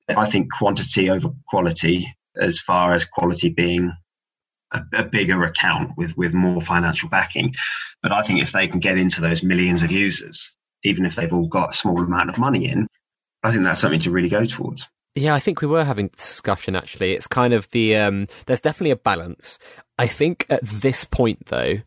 [0.09, 3.93] I think quantity over quality, as far as quality being
[4.73, 7.55] a, a, bigger account with, with more financial backing.
[8.03, 11.33] But I think if they can get into those millions of users, even if they've
[11.33, 12.87] all got a small amount of money in,
[13.43, 14.88] I think that's something to really go towards.
[15.14, 17.12] Yeah, I think we were having discussion actually.
[17.12, 19.59] It's kind of the um there's definitely a balance.
[19.98, 21.79] I think at this point though,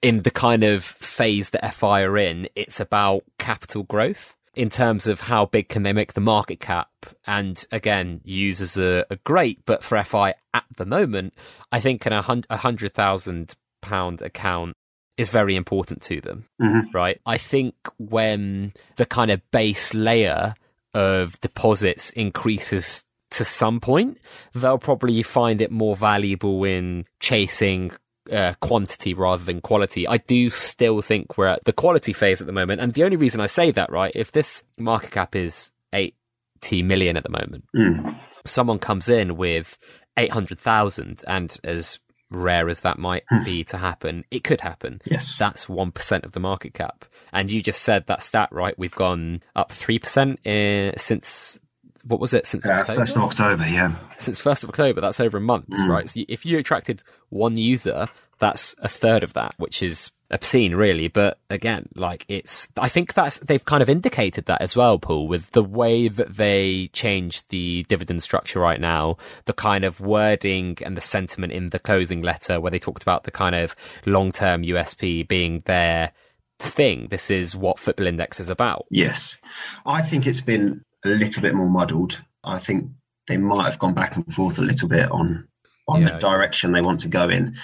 [0.00, 5.06] in the kind of phase that FI are in, it's about capital growth in terms
[5.06, 6.90] of how big can they make the market cap.
[7.26, 11.34] And again, users are, are great, but for FI at the moment,
[11.70, 14.74] I think an a hundred thousand pound account
[15.16, 16.90] is very important to them, mm-hmm.
[16.92, 17.20] right?
[17.26, 20.54] I think when the kind of base layer
[20.94, 24.18] of deposits increases to some point,
[24.54, 27.90] they'll probably find it more valuable in chasing
[28.30, 30.06] uh, quantity rather than quality.
[30.06, 32.80] I do still think we're at the quality phase at the moment.
[32.80, 37.16] And the only reason I say that, right, if this market cap is 80 million
[37.16, 38.18] at the moment, mm.
[38.44, 39.78] someone comes in with
[40.16, 41.98] 800,000 and as
[42.34, 43.44] rare as that might Hmm.
[43.44, 45.00] be to happen, it could happen.
[45.04, 45.36] Yes.
[45.38, 47.04] That's 1% of the market cap.
[47.32, 48.78] And you just said that stat, right?
[48.78, 51.58] We've gone up 3% in, since,
[52.04, 52.46] what was it?
[52.46, 53.00] Since uh, October?
[53.00, 53.94] First of October, yeah.
[54.18, 55.00] Since 1st of October.
[55.00, 55.88] That's over a month, Mm.
[55.88, 56.08] right?
[56.08, 61.08] So if you attracted one user, that's a third of that, which is obscene, really.
[61.08, 65.28] But again, like it's, I think that's, they've kind of indicated that as well, Paul,
[65.28, 70.78] with the way that they changed the dividend structure right now, the kind of wording
[70.84, 73.74] and the sentiment in the closing letter where they talked about the kind of
[74.06, 76.12] long term USP being their
[76.58, 77.08] thing.
[77.10, 78.86] This is what Football Index is about.
[78.90, 79.36] Yes.
[79.84, 82.22] I think it's been a little bit more muddled.
[82.44, 82.90] I think
[83.28, 85.48] they might have gone back and forth a little bit on
[85.88, 86.10] on Yeah.
[86.12, 87.56] the direction they want to go in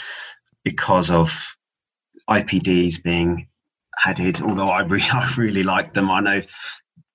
[0.64, 1.54] because of
[2.28, 3.48] IPDs being
[4.04, 4.40] added.
[4.42, 6.10] Although I really, I really like them.
[6.10, 6.42] I know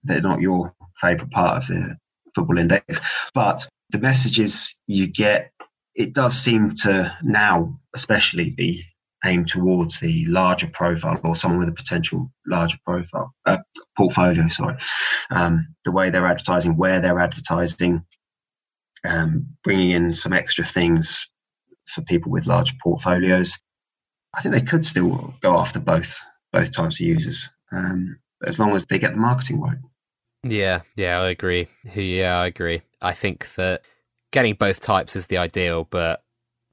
[0.04, 1.98] they're not your favourite part of the
[2.36, 3.00] football index,
[3.34, 5.52] but the messages you get,
[5.96, 8.84] it does seem to now, especially be
[9.26, 13.60] aimed towards the larger profile or someone with a potential larger profile uh,
[13.96, 14.48] portfolio.
[14.50, 14.76] Sorry,
[15.30, 18.04] um, the way they're advertising, where they're advertising,
[19.08, 21.28] um, bringing in some extra things
[21.88, 23.58] for people with large portfolios.
[24.34, 26.20] I think they could still go after both
[26.52, 29.78] both types of users, um, as long as they get the marketing right.
[30.44, 31.68] Yeah, yeah, I agree.
[31.96, 32.82] Yeah, I agree.
[33.02, 33.82] I think that
[34.32, 36.24] getting both types is the ideal, but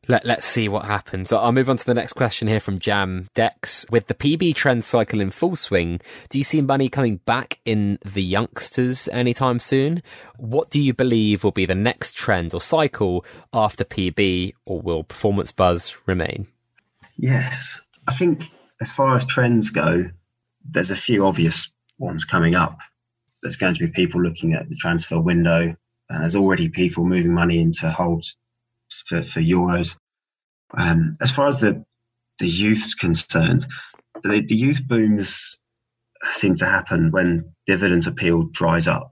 [0.09, 1.33] let, let's see what happens.
[1.33, 3.87] I'll move on to the next question here from Jam Dex.
[3.91, 7.99] With the PB trend cycle in full swing, do you see money coming back in
[8.05, 10.03] the youngsters anytime soon?
[10.37, 15.05] What do you believe will be the next trend or cycle after PB, or will
[15.05, 16.49] performance buzz remain?
[17.23, 18.45] Yes, I think
[18.81, 20.05] as far as trends go,
[20.65, 22.79] there's a few obvious ones coming up.
[23.43, 25.77] There's going to be people looking at the transfer window.
[26.09, 28.37] Uh, there's already people moving money into holds
[29.07, 29.97] for, for euros.
[30.75, 31.85] Um, as far as the
[32.39, 33.67] the youth's concerned,
[34.23, 35.59] the, the youth booms
[36.33, 39.11] seem to happen when dividends appeal dries up.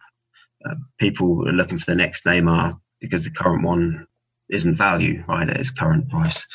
[0.65, 4.07] Uh, people are looking for the next Neymar because the current one
[4.49, 6.47] isn't value right at its current price.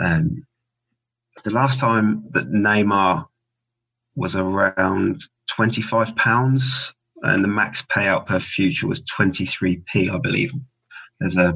[0.00, 0.44] Um,
[1.44, 3.26] the last time that Neymar
[4.14, 10.10] was around twenty five pounds, and the max payout per future was twenty three p,
[10.10, 10.52] I believe.
[11.20, 11.54] There's a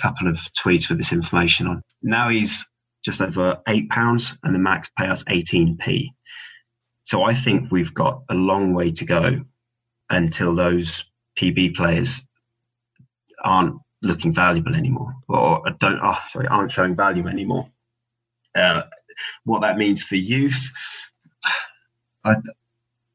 [0.00, 1.82] couple of tweets with this information on.
[2.02, 2.66] Now he's
[3.04, 6.12] just over eight pounds, and the max payout's eighteen p.
[7.04, 9.44] So I think we've got a long way to go
[10.10, 11.04] until those
[11.38, 12.22] PB players
[13.42, 16.00] aren't looking valuable anymore, or don't.
[16.02, 17.70] Oh, sorry, aren't showing value anymore.
[18.54, 18.82] Uh,
[19.44, 20.70] what that means for youth,
[22.24, 22.36] I,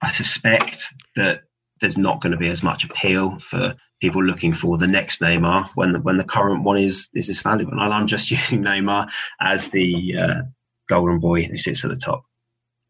[0.01, 0.85] I suspect
[1.15, 1.43] that
[1.81, 5.69] there's not going to be as much appeal for people looking for the next Neymar
[5.75, 7.73] when the, when the current one is is this valuable.
[7.73, 10.41] And I'm just using Neymar as the uh,
[10.87, 12.23] golden boy who sits at the top.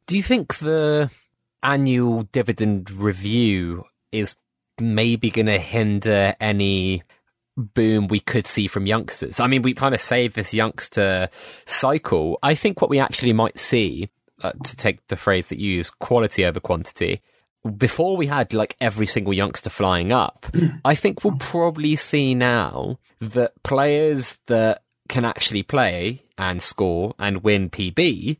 [0.05, 1.12] Do you think the
[1.62, 4.36] annual dividend review is
[4.80, 7.03] maybe going to hinder any
[7.60, 9.39] boom we could see from youngsters?
[9.39, 11.30] I mean, we kind of save this youngster
[11.66, 12.39] cycle.
[12.41, 14.10] I think what we actually might see,
[14.41, 17.22] uh, to take the phrase that you use, quality over quantity,
[17.78, 20.47] before we had like every single youngster flying up,
[20.86, 27.43] I think we'll probably see now that players that can actually play and score and
[27.43, 28.38] win PB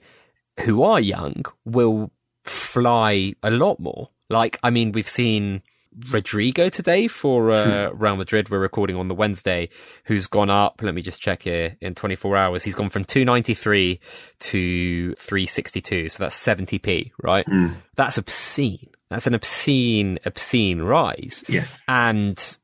[0.62, 2.12] who are young will
[2.44, 4.10] fly a lot more.
[4.30, 5.64] Like, I mean, we've seen
[6.08, 7.98] Rodrygo today for uh, hmm.
[8.02, 8.50] Real Madrid.
[8.50, 9.70] We're recording on the Wednesday,
[10.06, 10.82] who's gone up.
[10.82, 12.64] Let me just check here in 24 hours.
[12.64, 14.00] He's gone from 293
[14.40, 16.10] to 362.
[16.10, 17.46] So that's 70p, right?
[17.46, 17.76] Mm.
[17.96, 18.90] That's obscene.
[19.10, 21.44] That's an obscene, obscene rise.
[21.48, 21.82] Yes.
[21.88, 22.58] And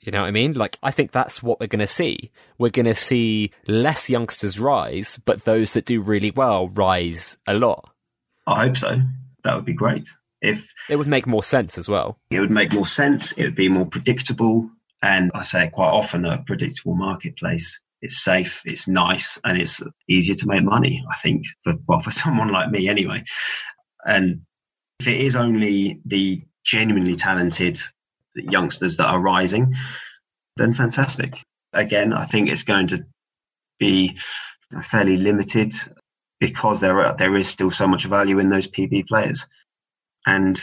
[0.00, 0.54] you know what I mean?
[0.54, 2.30] Like, I think that's what we're going to see.
[2.58, 7.54] We're going to see less youngsters rise, but those that do really well rise a
[7.54, 7.90] lot.
[8.46, 9.00] I hope so.
[9.44, 10.08] That would be great.
[10.40, 12.18] If it would make more sense as well.
[12.30, 13.32] It would make more sense.
[13.32, 14.70] It would be more predictable.
[15.02, 17.80] And I say it quite often a predictable marketplace.
[18.02, 22.10] It's safe, it's nice, and it's easier to make money, I think, for well, for
[22.22, 23.24] someone like me anyway.
[24.04, 24.42] And
[24.98, 27.80] if it is only the genuinely talented
[28.34, 29.74] youngsters that are rising,
[30.56, 31.42] then fantastic.
[31.72, 33.04] Again, I think it's going to
[33.78, 34.18] be
[34.82, 35.74] fairly limited
[36.38, 39.46] because there are, there is still so much value in those PB players,
[40.26, 40.60] and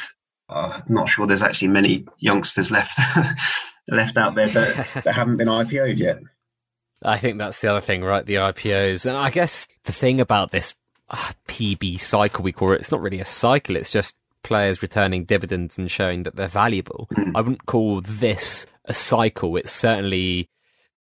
[0.50, 3.00] uh, I'm not sure there's actually many youngsters left
[3.88, 6.20] left out there that, that haven't been IPO'd yet.
[7.04, 8.26] I think that's the other thing, right?
[8.26, 10.74] The IPOs, and I guess the thing about this
[11.10, 15.26] uh, PB cycle we call it, it's not really a cycle; it's just players returning
[15.26, 17.08] dividends and showing that they're valuable.
[17.14, 17.34] Mm.
[17.36, 19.58] I wouldn't call this a cycle.
[19.58, 20.50] It's certainly,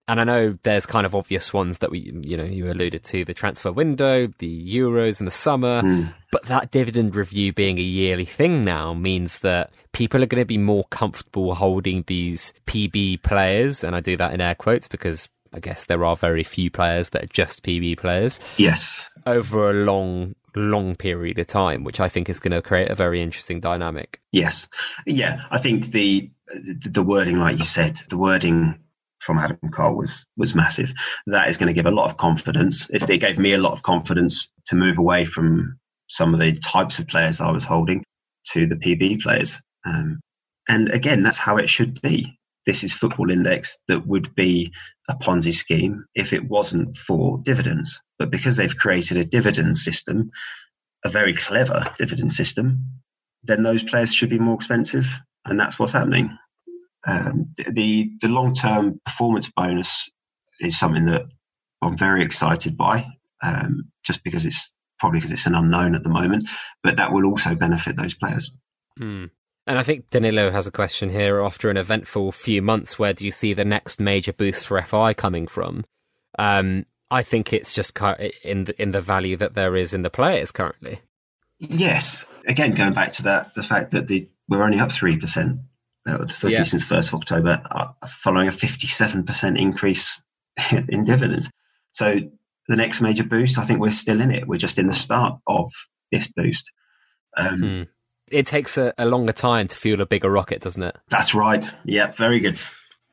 [0.08, 3.26] and I know there's kind of obvious ones that we, you know, you alluded to
[3.26, 6.14] the transfer window, the Euros in the summer, mm.
[6.32, 10.45] but that dividend review being a yearly thing now means that people are going to
[10.45, 13.84] be more comfortable holding these PB players.
[13.84, 17.10] And I do that in air quotes because I guess there are very few players
[17.10, 18.39] that are just PB players.
[18.58, 19.12] Yes.
[19.26, 22.95] Over a long long period of time, which I think is going to create a
[22.95, 24.20] very interesting dynamic.
[24.32, 24.68] Yes,
[25.05, 28.80] yeah, I think the the wording, like you said, the wording
[29.20, 30.93] from Adam Cole was was massive.
[31.28, 32.89] That is going to give a lot of confidence.
[32.89, 36.99] It, gave me a lot of confidence to move away from some of the types
[36.99, 38.03] of players I was holding
[38.51, 39.59] to the PB players.
[39.86, 40.20] Um,
[40.70, 42.38] and again, that's how it should be.
[42.65, 44.74] This is Football Index that would be
[45.09, 48.01] a Ponzi scheme if it wasn't for dividends.
[48.20, 50.32] But because they've created a dividend system,
[51.05, 53.01] a very clever dividend system,
[53.43, 55.07] then those players should be more expensive.
[55.45, 56.38] And that's what's happening.
[57.08, 60.10] Um, the the long term performance bonus
[60.60, 61.24] is something that
[61.82, 63.08] I'm very excited by,
[63.41, 66.49] um, just because it's probably because it's an unknown at the moment,
[66.84, 68.51] but that will also benefit those players.
[68.99, 69.30] Mm.
[69.68, 71.41] And I think Danilo has a question here.
[71.41, 75.14] After an eventful few months, where do you see the next major boost for FI
[75.14, 75.84] coming from?
[76.39, 77.97] Um, I think it's just
[78.43, 81.01] in the, in the value that there is in the players currently.
[81.60, 82.26] Yes.
[82.47, 85.60] Again, going back to that, the fact that the, we're only up three percent
[86.08, 86.64] uh, the yeah.
[86.64, 90.24] since first of October, uh, following a fifty-seven percent increase
[90.72, 91.49] in dividends.
[91.91, 92.20] So
[92.68, 94.47] the next major boost, I think we're still in it.
[94.47, 95.72] We're just in the start of
[96.12, 96.70] this boost.
[97.36, 97.84] Um, hmm
[98.30, 100.97] it takes a, a, longer time to fuel a bigger rocket, doesn't it?
[101.10, 101.70] That's right.
[101.86, 102.60] Yeah, very good.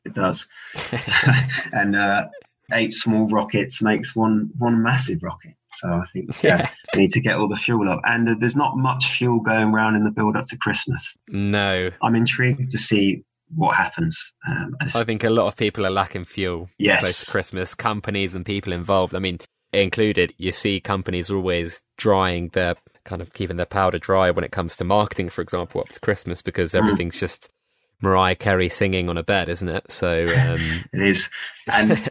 [0.05, 0.47] It does.
[1.73, 2.27] and uh,
[2.73, 5.55] eight small rockets makes one one massive rocket.
[5.77, 6.71] So I think yeah, yeah.
[6.95, 8.01] we need to get all the fuel up.
[8.05, 11.17] And uh, there's not much fuel going around in the build up to Christmas.
[11.29, 11.91] No.
[12.03, 14.35] I'm intrigued to see what happens.
[14.47, 17.01] Um, I think a lot of people are lacking fuel yes.
[17.01, 17.75] close to Christmas.
[17.75, 19.15] Companies and people involved.
[19.15, 19.39] I mean,
[19.73, 20.35] included.
[20.39, 24.77] You see companies always drying their kind of keeping their powder dry when it comes
[24.77, 26.79] to marketing, for example, up to Christmas, because mm.
[26.79, 27.21] everything's mm.
[27.21, 27.51] just
[28.01, 29.91] Mariah Carey singing on a bed, isn't it?
[29.91, 30.85] So um...
[30.93, 31.29] it is,
[31.73, 31.91] and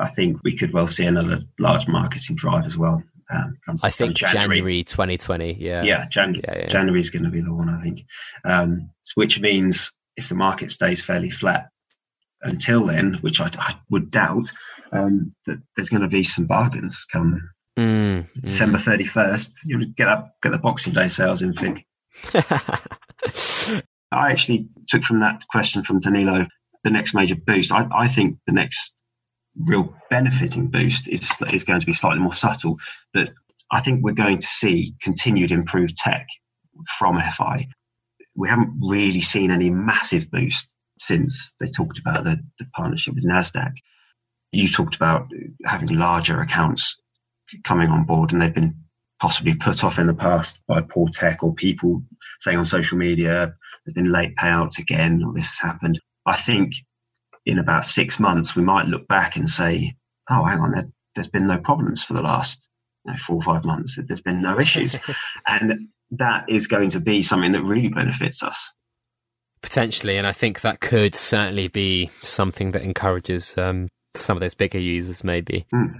[0.00, 3.02] I think we could well see another large marketing drive as well.
[3.32, 4.58] Um, come, I think January.
[4.58, 4.84] January.
[4.84, 5.52] 2020.
[5.60, 6.66] Yeah, yeah, Jan- yeah, yeah.
[6.66, 7.68] January is going to be the one.
[7.68, 8.04] I think,
[8.44, 11.68] um, which means if the market stays fairly flat
[12.42, 14.50] until then, which I, I would doubt,
[14.92, 17.40] um, that there's going to be some bargains come
[17.78, 19.52] Mm, December thirty first.
[19.64, 21.84] You get up, get the Boxing Day sales in Fig.
[24.12, 26.46] I actually took from that question from Danilo
[26.82, 27.72] the next major boost.
[27.72, 28.92] I, I think the next
[29.66, 32.78] real benefiting boost is is going to be slightly more subtle.
[33.14, 33.30] That
[33.70, 36.26] I think we're going to see continued improved tech
[36.98, 37.68] from FI.
[38.34, 43.26] We haven't really seen any massive boost since they talked about the, the partnership with
[43.26, 43.72] Nasdaq.
[44.52, 45.30] You talked about
[45.64, 46.96] having larger accounts
[47.64, 48.76] coming on board, and they've been
[49.20, 52.02] possibly put off in the past by poor tech or people
[52.40, 53.54] saying on social media
[53.84, 56.00] there's been late payouts again or this has happened.
[56.26, 56.72] I think
[57.46, 59.94] in about six months we might look back and say,
[60.28, 62.66] oh, hang on, there, has been no problems for the last
[63.04, 63.98] you know, four or five months.
[63.98, 64.98] There's been no issues,
[65.46, 68.72] and that is going to be something that really benefits us.
[69.62, 74.54] Potentially, and I think that could certainly be something that encourages um, some of those
[74.54, 75.66] bigger users, maybe.
[75.74, 75.92] Mm.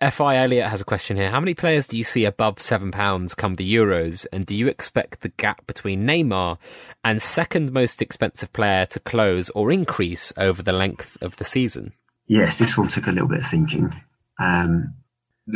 [0.00, 1.30] FI Elliot has a question here.
[1.30, 4.26] How many players do you see above £7 come the Euros?
[4.32, 6.56] And do you expect the gap between Neymar
[7.04, 11.92] and second most expensive player to close or increase over the length of the season?
[12.26, 13.92] Yes, this one took a little bit of thinking.
[14.38, 14.94] Um,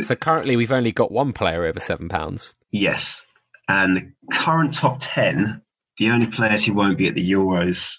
[0.03, 2.53] so currently we've only got one player over £7.
[2.71, 3.25] Yes.
[3.67, 5.59] And the current top 10,
[5.97, 7.97] the only players who won't be at the Euros,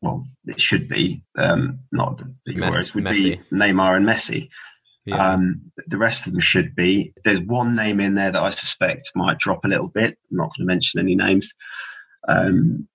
[0.00, 3.22] well, it should be, um, not the, the Euros, would Messi.
[3.22, 4.50] be Neymar and Messi.
[5.08, 5.32] Yeah.
[5.32, 7.14] Um, the rest of them should be.
[7.24, 10.18] There's one name in there that I suspect might drop a little bit.
[10.30, 11.54] I'm not going to mention any names.
[12.28, 12.88] Um,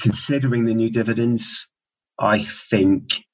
[0.00, 1.66] considering the new dividends,
[2.16, 3.24] I think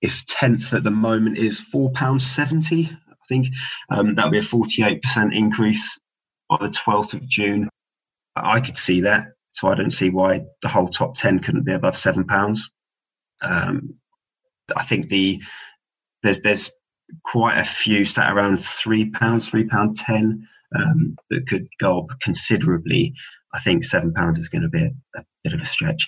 [0.00, 3.48] if 10th at the moment is £4.70, I think
[3.90, 5.98] um, that would be a 48% increase
[6.48, 7.68] on the 12th of June.
[8.34, 9.26] I could see that.
[9.52, 12.60] So I don't see why the whole top 10 couldn't be above £7.
[13.42, 13.96] Um,
[14.74, 15.42] I think the
[16.22, 16.70] there's there's
[17.24, 20.46] quite a few sat around three pounds, three pound ten
[20.76, 23.14] um, that could go up considerably.
[23.52, 26.06] I think seven pounds is going to be a, a, bit of a stretch,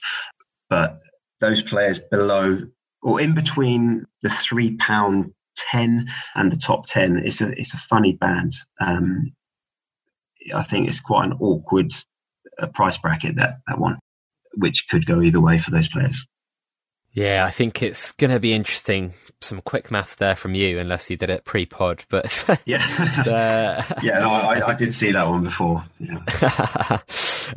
[0.68, 1.00] but
[1.40, 2.60] those players below
[3.02, 7.78] or in between the three pound ten and the top ten is a it's a
[7.78, 8.54] funny band.
[8.80, 9.32] Um,
[10.54, 11.92] I think it's quite an awkward
[12.58, 13.98] uh, price bracket that that one,
[14.56, 16.26] which could go either way for those players.
[17.12, 19.14] Yeah, I think it's going to be interesting.
[19.40, 22.04] Some quick maths there from you, unless you did it pre-pod.
[22.08, 22.84] But yeah,
[23.26, 25.84] uh, yeah, no, I, I, did see that one before.
[25.98, 26.98] Yeah.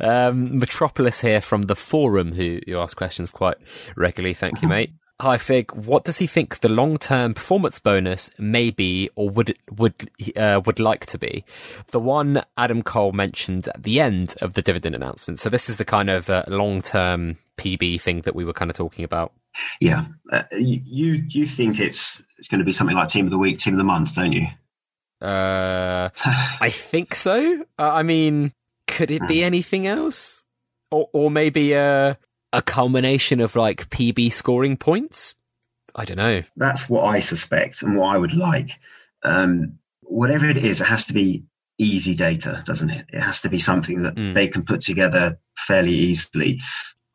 [0.00, 3.58] um, Metropolis here from the forum, who you ask questions quite
[3.96, 4.34] regularly.
[4.34, 4.92] Thank you, mate.
[5.20, 10.10] Hi Fig, what does he think the long-term performance bonus may be, or would would
[10.36, 11.44] uh, would like to be?
[11.92, 15.38] The one Adam Cole mentioned at the end of the dividend announcement.
[15.38, 18.76] So this is the kind of uh, long-term PB thing that we were kind of
[18.76, 19.32] talking about.
[19.80, 23.38] Yeah, uh, you you think it's it's going to be something like team of the
[23.38, 24.46] week, team of the month, don't you?
[25.20, 27.64] Uh, I think so.
[27.78, 28.52] Uh, I mean,
[28.86, 29.46] could it be hmm.
[29.46, 30.42] anything else,
[30.90, 32.18] or or maybe a
[32.52, 35.34] a culmination of like PB scoring points?
[35.94, 36.42] I don't know.
[36.56, 38.78] That's what I suspect and what I would like.
[39.22, 41.44] Um, whatever it is, it has to be
[41.78, 43.06] easy data, doesn't it?
[43.12, 44.34] It has to be something that mm.
[44.34, 46.60] they can put together fairly easily,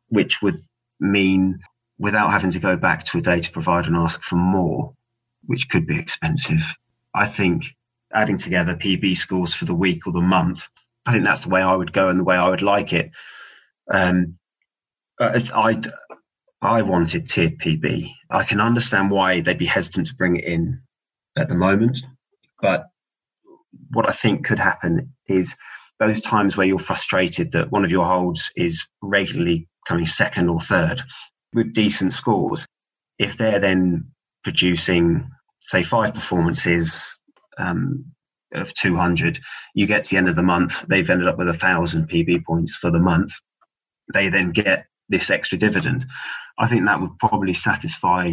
[0.08, 0.62] which would
[0.98, 1.60] mean
[2.00, 4.94] without having to go back to a data provider and ask for more,
[5.44, 6.62] which could be expensive.
[7.14, 7.64] I think
[8.10, 10.66] adding together PB scores for the week or the month,
[11.06, 13.10] I think that's the way I would go and the way I would like it.
[13.92, 14.38] Um,
[15.20, 15.82] I,
[16.62, 18.10] I wanted tiered PB.
[18.30, 20.80] I can understand why they'd be hesitant to bring it in
[21.36, 22.02] at the moment,
[22.62, 22.86] but
[23.90, 25.54] what I think could happen is
[25.98, 30.60] those times where you're frustrated that one of your holds is regularly coming second or
[30.60, 31.02] third,
[31.52, 32.66] with decent scores,
[33.18, 34.12] if they're then
[34.44, 35.30] producing,
[35.60, 37.18] say, five performances
[37.58, 38.06] um,
[38.52, 39.40] of 200,
[39.74, 42.44] you get to the end of the month, they've ended up with a thousand PB
[42.44, 43.34] points for the month.
[44.12, 46.06] They then get this extra dividend.
[46.58, 48.32] I think that would probably satisfy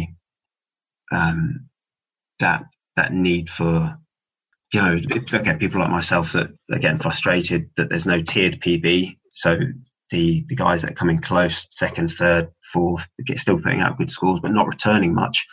[1.12, 1.68] um,
[2.40, 2.64] that
[2.96, 3.98] that need for
[4.72, 9.18] you know again people like myself that are getting frustrated that there's no tiered PB.
[9.32, 9.58] So
[10.10, 14.10] the the guys that are coming close, second, third, fourth, get still putting out good
[14.10, 15.46] scores, but not returning much,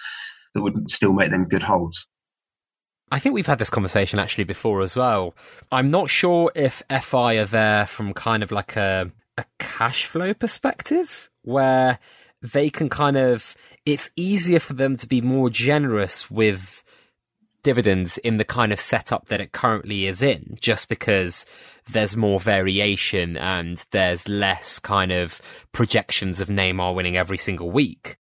[0.54, 2.08] that would still make them good holds.
[3.12, 5.36] I think we've had this conversation actually before as well.
[5.72, 10.34] I'm not sure if FI are there from kind of like a a cash flow
[10.34, 12.00] perspective where
[12.42, 16.84] they can kind of it's easier for them to be more generous with
[17.64, 21.46] dividends in the kind of setup that it currently is in, just because
[21.92, 25.40] there's more variation and there's less kind of
[25.72, 28.18] projections of Neymar winning every single week.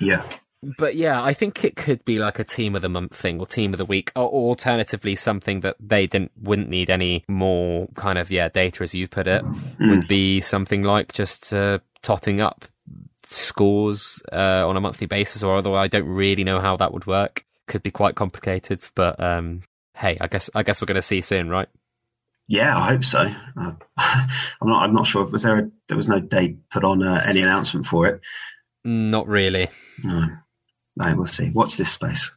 [0.00, 0.24] Yeah.
[0.78, 3.44] But yeah, I think it could be like a team of the month thing or
[3.46, 8.18] team of the week, or alternatively something that they didn't wouldn't need any more kind
[8.18, 9.90] of yeah data as you put it Mm.
[9.90, 12.64] would be something like just uh, totting up
[13.22, 17.06] scores uh, on a monthly basis, or although I don't really know how that would
[17.06, 18.84] work, could be quite complicated.
[18.94, 19.62] But um,
[19.94, 21.68] hey, I guess I guess we're going to see soon, right?
[22.46, 23.20] Yeah, I hope so.
[23.20, 24.82] Uh, I'm not.
[24.82, 25.24] I'm not sure.
[25.24, 25.58] Was there?
[25.58, 28.20] A, there was no date put on uh, any announcement for it.
[28.84, 29.68] Not really.
[30.02, 30.28] No.
[30.96, 31.50] No, we'll see.
[31.50, 32.30] Watch this space.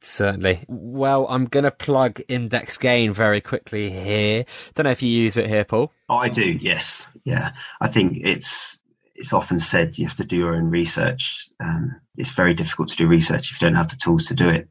[0.00, 0.64] Certainly.
[0.68, 4.44] Well, I'm going to plug Index Gain very quickly here.
[4.74, 5.92] Don't know if you use it here, Paul.
[6.08, 6.44] Oh, I do.
[6.44, 7.10] Yes.
[7.24, 7.52] Yeah.
[7.80, 8.78] I think it's
[9.14, 11.48] it's often said you have to do your own research.
[11.60, 14.48] Um, it's very difficult to do research if you don't have the tools to do
[14.48, 14.68] it.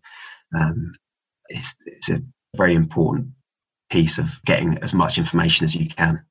[0.57, 0.93] Um,
[1.49, 2.21] it's it's a
[2.55, 3.31] very important
[3.89, 6.23] piece of getting as much information as you can.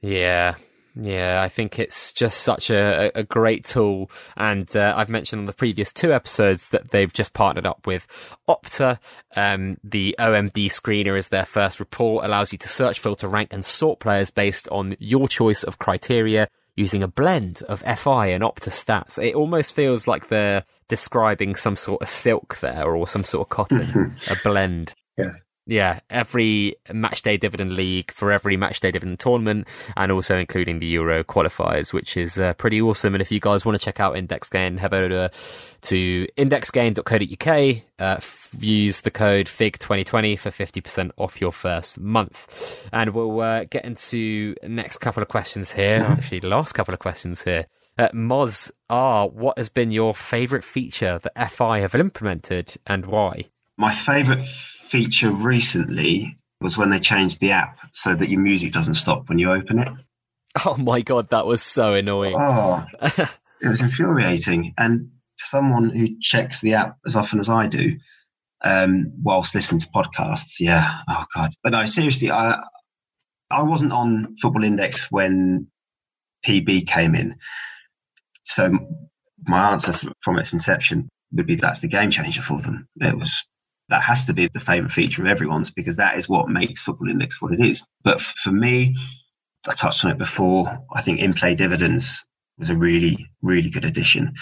[0.00, 0.54] Yeah.
[0.96, 4.10] Yeah, I think it's just such a, a great tool.
[4.36, 8.06] And uh, I've mentioned on the previous two episodes that they've just partnered up with
[8.48, 8.98] Opta.
[9.36, 13.64] Um, the OMD screener is their first report, allows you to search, filter, rank, and
[13.64, 18.70] sort players based on your choice of criteria using a blend of FI and Opta
[18.70, 19.22] stats.
[19.22, 23.50] It almost feels like they're describing some sort of silk there or some sort of
[23.50, 24.94] cotton, a blend.
[25.16, 25.34] Yeah.
[25.70, 31.22] Yeah, every matchday dividend league for every matchday dividend tournament, and also including the Euro
[31.22, 33.14] qualifiers, which is uh, pretty awesome.
[33.14, 35.30] And if you guys want to check out Index Gain, head over
[35.82, 37.82] to indexgain.co.uk.
[38.00, 42.88] Uh, f- use the code FIG2020 for 50% off your first month.
[42.92, 46.04] And we'll uh, get into next couple of questions here.
[46.04, 47.66] Actually, the last couple of questions here.
[47.96, 53.50] Uh, Moz R, what has been your favourite feature that FI have implemented and why?
[53.76, 54.48] My favourite
[54.90, 59.38] feature recently was when they changed the app so that your music doesn't stop when
[59.38, 59.88] you open it.
[60.66, 62.34] Oh my god, that was so annoying.
[62.38, 64.74] Oh, it was infuriating.
[64.76, 65.00] And
[65.38, 67.96] for someone who checks the app as often as I do,
[68.62, 71.54] um, whilst listening to podcasts, yeah, oh god.
[71.62, 72.62] But no, seriously, I
[73.50, 75.68] I wasn't on Football Index when
[76.44, 77.36] PB came in,
[78.42, 78.70] so
[79.46, 82.88] my answer from its inception would be that's the game changer for them.
[82.96, 83.44] It was
[83.90, 87.10] that has to be the favourite feature of everyone's because that is what makes Football
[87.10, 87.84] Index what it is.
[88.02, 88.96] But for me,
[89.68, 90.78] I touched on it before.
[90.92, 92.24] I think in play dividends
[92.58, 94.34] was a really, really good addition.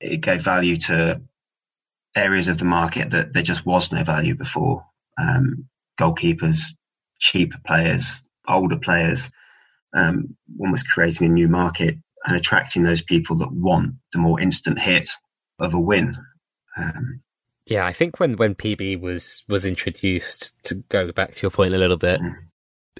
[0.00, 1.22] It gave value to
[2.14, 4.84] areas of the market that there just was no value before.
[5.18, 6.74] Um, goalkeepers,
[7.18, 9.30] cheaper players, older players.
[9.92, 14.78] Um, was creating a new market and attracting those people that want the more instant
[14.78, 15.08] hit
[15.58, 16.16] of a win.
[16.76, 17.22] Um,
[17.70, 21.72] Yeah, I think when, when PB was, was introduced, to go back to your point
[21.74, 22.34] a little bit, Mm.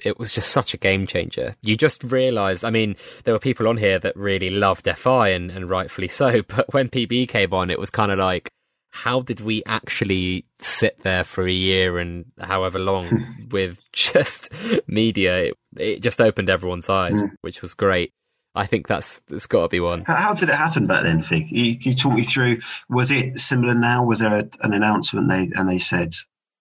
[0.03, 1.55] it was just such a game changer.
[1.61, 2.63] You just realise.
[2.63, 2.95] I mean,
[3.25, 6.89] there were people on here that really loved FI and, and rightfully so, but when
[6.89, 8.49] PB came on, it was kind of like,
[8.93, 14.53] how did we actually sit there for a year and however long with just
[14.87, 15.37] media?
[15.43, 17.31] It, it just opened everyone's eyes, Mm.
[17.41, 18.11] which was great.
[18.53, 20.03] I think that's, that's got to be one.
[20.03, 21.49] how, how did it happen back then, Fig?
[21.49, 22.59] You, you talk me through.
[22.89, 24.03] Was it similar now?
[24.03, 26.13] Was there a, an announcement they and they said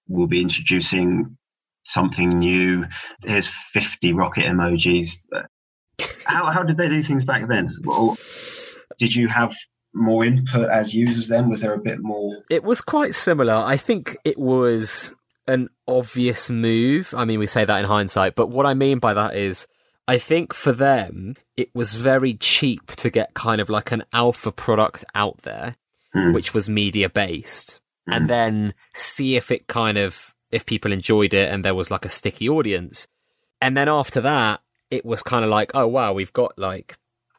[0.08, 1.36] we'll be introducing
[1.84, 2.86] something new?
[3.24, 5.18] Here's 50 rocket emojis.
[6.24, 7.74] How how did they do things back then?
[7.86, 8.16] Or
[8.98, 9.54] did you have
[9.92, 11.50] more input as users then?
[11.50, 12.42] Was there a bit more?
[12.48, 13.52] It was quite similar.
[13.52, 15.12] I think it was
[15.46, 17.12] an obvious move.
[17.14, 19.66] I mean, we say that in hindsight, but what I mean by that is
[20.14, 24.50] I think for them, it was very cheap to get kind of like an alpha
[24.50, 25.76] product out there,
[26.12, 26.32] Hmm.
[26.32, 28.12] which was media based, Hmm.
[28.14, 32.04] and then see if it kind of, if people enjoyed it and there was like
[32.04, 33.06] a sticky audience.
[33.60, 36.96] And then after that, it was kind of like, oh wow, we've got like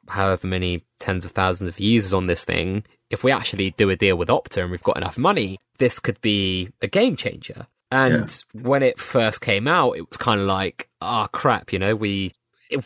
[0.07, 2.86] however many tens of thousands of users on this thing.
[3.09, 6.19] If we actually do a deal with Opta and we've got enough money, this could
[6.22, 7.67] be a game changer.
[7.91, 11.93] And when it first came out, it was kind of like, ah, crap, you know,
[11.93, 12.32] we,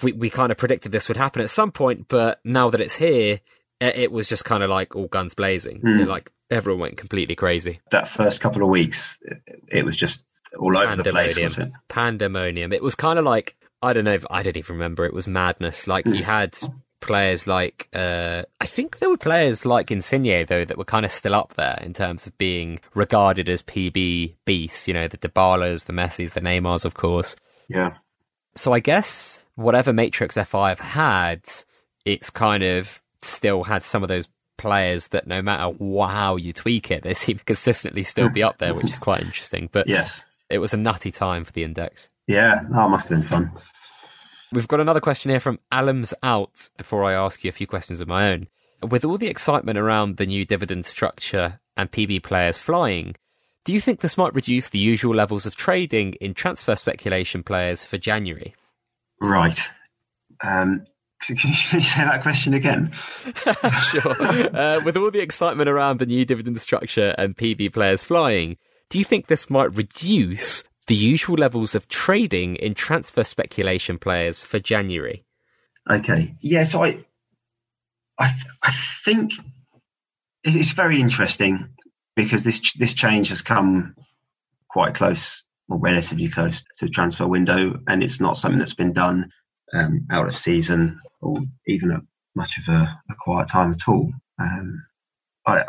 [0.03, 2.95] we, we kind of predicted this would happen at some point, but now that it's
[2.95, 3.39] here,
[3.79, 5.79] it it was just kind of like all guns blazing.
[5.81, 6.03] Hmm.
[6.03, 7.79] Like everyone went completely crazy.
[7.91, 10.23] That first couple of weeks, it, it was just
[10.57, 11.71] all over the place, was it?
[11.89, 12.71] Pandemonium.
[12.73, 14.13] It was kind of like I don't know.
[14.13, 15.05] If, I don't even remember.
[15.05, 15.87] It was madness.
[15.87, 16.57] Like you had
[17.01, 21.11] players like uh I think there were players like Insigne though that were kind of
[21.11, 24.87] still up there in terms of being regarded as PB beasts.
[24.87, 27.35] You know, the Dybalas, the Messis, the Neymars, of course.
[27.67, 27.95] Yeah.
[28.55, 31.41] So I guess whatever Matrix FI have had,
[32.05, 34.27] it's kind of still had some of those
[34.57, 35.73] players that no matter
[36.07, 39.21] how you tweak it, they seem to consistently still be up there, which is quite
[39.21, 39.69] interesting.
[39.71, 40.25] But Yes.
[40.49, 42.09] it was a nutty time for the index.
[42.27, 42.61] Yeah.
[42.69, 43.51] that must have been fun.
[44.51, 47.99] We've got another question here from Alums Out before I ask you a few questions
[47.99, 48.47] of my own.
[48.87, 53.15] with all the excitement around the new dividend structure and PB players flying,
[53.65, 57.85] do you think this might reduce the usual levels of trading in transfer speculation players
[57.85, 58.53] for January?
[59.19, 59.59] Right.
[60.43, 60.85] Um,
[61.21, 62.91] can you say that question again?
[63.89, 64.55] sure.
[64.55, 68.57] Uh, with all the excitement around the new dividend structure and PB players flying,
[68.89, 74.43] do you think this might reduce the usual levels of trading in transfer speculation players
[74.43, 75.25] for January?
[75.89, 76.35] Okay.
[76.41, 77.03] Yeah, so I,
[78.19, 78.29] I,
[78.61, 78.71] I
[79.03, 79.31] think
[80.43, 81.69] it's very interesting
[82.15, 83.95] because this this change has come
[84.69, 88.93] quite close or relatively close to the transfer window, and it's not something that's been
[88.93, 89.31] done
[89.73, 92.01] um, out of season or even at
[92.35, 94.11] much of a, a quiet time at all.
[94.39, 94.85] Um,
[95.45, 95.65] I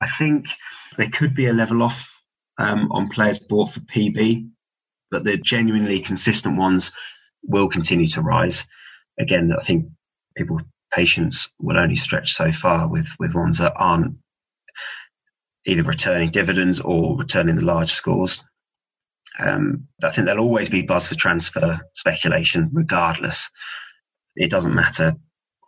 [0.00, 0.48] I think
[0.96, 2.20] there could be a level off
[2.58, 4.50] um, on players bought for PB,
[5.10, 6.92] but the genuinely consistent ones
[7.42, 8.64] will continue to rise.
[9.18, 9.86] Again, I think
[10.36, 10.60] people
[10.92, 14.16] patience will only stretch so far with with ones that aren't
[15.68, 18.42] either returning dividends or returning the large scores.
[19.38, 23.50] Um, I think there'll always be buzz for transfer speculation, regardless.
[24.34, 25.14] It doesn't matter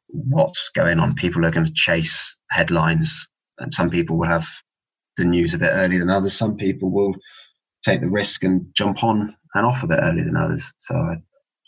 [0.09, 1.15] what's going on.
[1.15, 3.29] People are going to chase headlines,
[3.59, 4.47] and some people will have
[5.17, 6.33] the news a bit earlier than others.
[6.33, 7.15] Some people will
[7.85, 10.73] take the risk and jump on and off a bit earlier than others.
[10.81, 11.17] So I,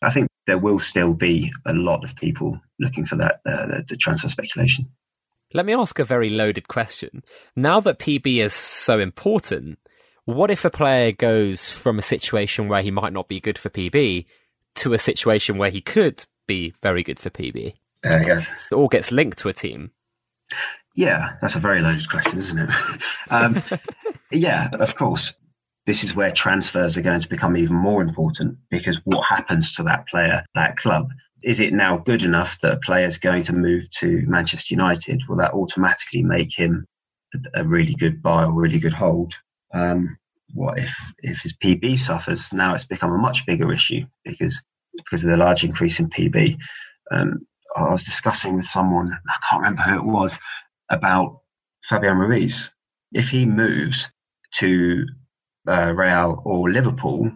[0.03, 3.85] I think there will still be a lot of people looking for that uh, the,
[3.91, 4.89] the transfer speculation.
[5.55, 7.23] Let me ask a very loaded question.
[7.55, 9.79] Now that PB is so important,
[10.25, 13.69] what if a player goes from a situation where he might not be good for
[13.69, 14.27] PB
[14.77, 17.75] to a situation where he could be very good for PB?
[18.05, 18.51] Uh, yes.
[18.71, 19.91] It all gets linked to a team.
[20.95, 22.71] Yeah, that's a very loaded question, isn't it?
[23.31, 23.63] um,
[24.31, 25.35] yeah, of course.
[25.85, 29.83] This is where transfers are going to become even more important because what happens to
[29.85, 31.09] that player, that club?
[31.43, 35.23] Is it now good enough that a player is going to move to Manchester United?
[35.29, 36.87] Will that automatically make him
[37.55, 39.35] a really good buy or really good hold?
[39.75, 40.17] Um,
[40.55, 42.53] what if if his PB suffers?
[42.53, 44.63] Now it's become a much bigger issue because
[44.95, 46.59] because of the large increase in PB.
[47.11, 50.39] Um, I was discussing with someone, I can't remember who it was,
[50.91, 51.41] about
[51.83, 52.73] Fabian Ruiz.
[53.13, 54.13] If he moves
[54.57, 55.07] to
[55.67, 57.33] uh, Real or Liverpool,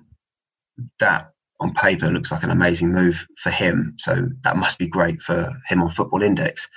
[1.00, 3.94] that on paper looks like an amazing move for him.
[3.98, 6.68] So that must be great for him on Football Index.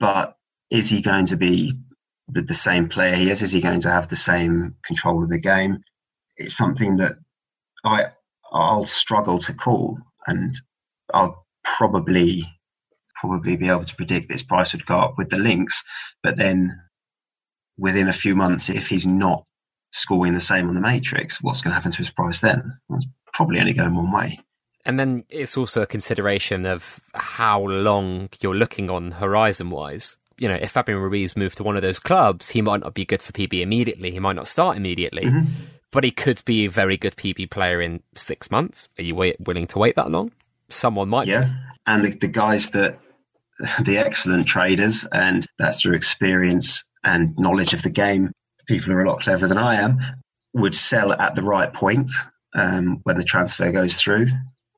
[0.00, 0.36] But
[0.70, 1.74] is he going to be
[2.28, 3.42] the, the same player he is?
[3.42, 5.82] Is he going to have the same control of the game?
[6.36, 7.12] It's something that
[7.84, 8.06] I
[8.52, 10.54] I'll struggle to call, and
[11.12, 12.44] I'll probably
[13.14, 15.82] probably be able to predict this price would go up with the links,
[16.22, 16.80] but then
[17.78, 19.44] within a few months, if he's not
[19.92, 22.78] scoring the same on the matrix, what's going to happen to his price then?
[22.90, 24.38] It's probably only going one way.
[24.84, 30.48] And then it's also a consideration of how long you're looking on horizon wise you
[30.48, 33.22] know, if Fabian Ruiz moved to one of those clubs, he might not be good
[33.22, 34.10] for PB immediately.
[34.10, 35.50] He might not start immediately, mm-hmm.
[35.90, 38.88] but he could be a very good PB player in six months.
[38.98, 40.32] Are you wait, willing to wait that long?
[40.68, 41.26] Someone might.
[41.26, 41.50] Yeah, be.
[41.86, 42.98] and the, the guys that
[43.80, 48.32] the excellent traders, and that's through experience and knowledge of the game.
[48.66, 50.00] People are a lot cleverer than I am.
[50.54, 52.10] Would sell at the right point
[52.54, 54.28] um, when the transfer goes through,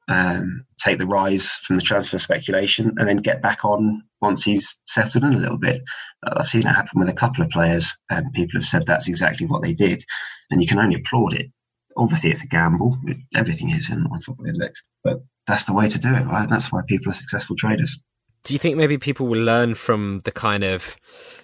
[0.09, 4.77] um, take the rise from the transfer speculation, and then get back on once he's
[4.87, 5.83] settled in a little bit.
[6.23, 9.47] I've seen it happen with a couple of players, and people have said that's exactly
[9.47, 10.05] what they did,
[10.51, 11.47] and you can only applaud it.
[11.97, 12.97] Obviously, it's a gamble.
[13.35, 16.49] Everything is in on Football Index, but that's the way to do it, right?
[16.49, 17.99] That's why people are successful traders.
[18.45, 20.97] Do you think maybe people will learn from the kind of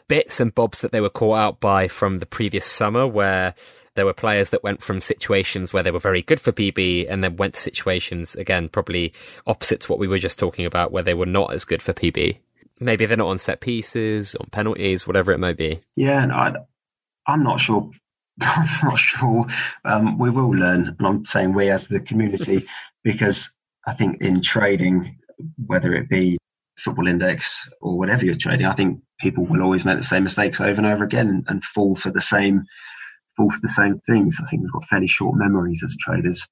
[0.08, 3.54] bits and bobs that they were caught out by from the previous summer, where
[3.94, 7.22] there were players that went from situations where they were very good for PB and
[7.22, 9.12] then went to situations, again, probably
[9.46, 11.92] opposite to what we were just talking about, where they were not as good for
[11.92, 12.38] PB?
[12.80, 15.80] Maybe they're not on set pieces, on penalties, whatever it might be.
[15.94, 16.54] Yeah, no, I,
[17.26, 17.90] I'm not sure.
[18.40, 19.46] I'm not sure.
[19.84, 22.66] Um, we will learn, and I'm saying we as the community,
[23.04, 23.50] because
[23.86, 25.18] I think in trading,
[25.64, 26.38] whether it be
[26.76, 30.60] football index or whatever you're trading, I think people will always make the same mistakes
[30.60, 32.62] over and over again and fall for the same
[33.36, 34.36] fall for the same things.
[34.40, 36.46] I think we've got fairly short memories as traders,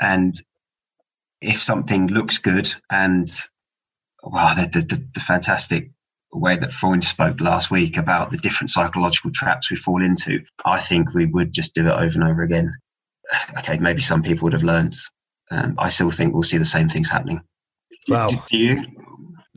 [0.00, 0.40] and
[1.40, 3.30] if something looks good and
[4.22, 5.90] wow, the, the, the fantastic
[6.32, 10.80] way that Freud spoke last week about the different psychological traps we fall into, I
[10.80, 12.74] think we would just do it over and over again.
[13.58, 14.94] Okay, maybe some people would have learned.
[15.50, 17.40] Um, I still think we'll see the same things happening.
[18.08, 18.28] Wow.
[18.28, 18.84] Do, do you?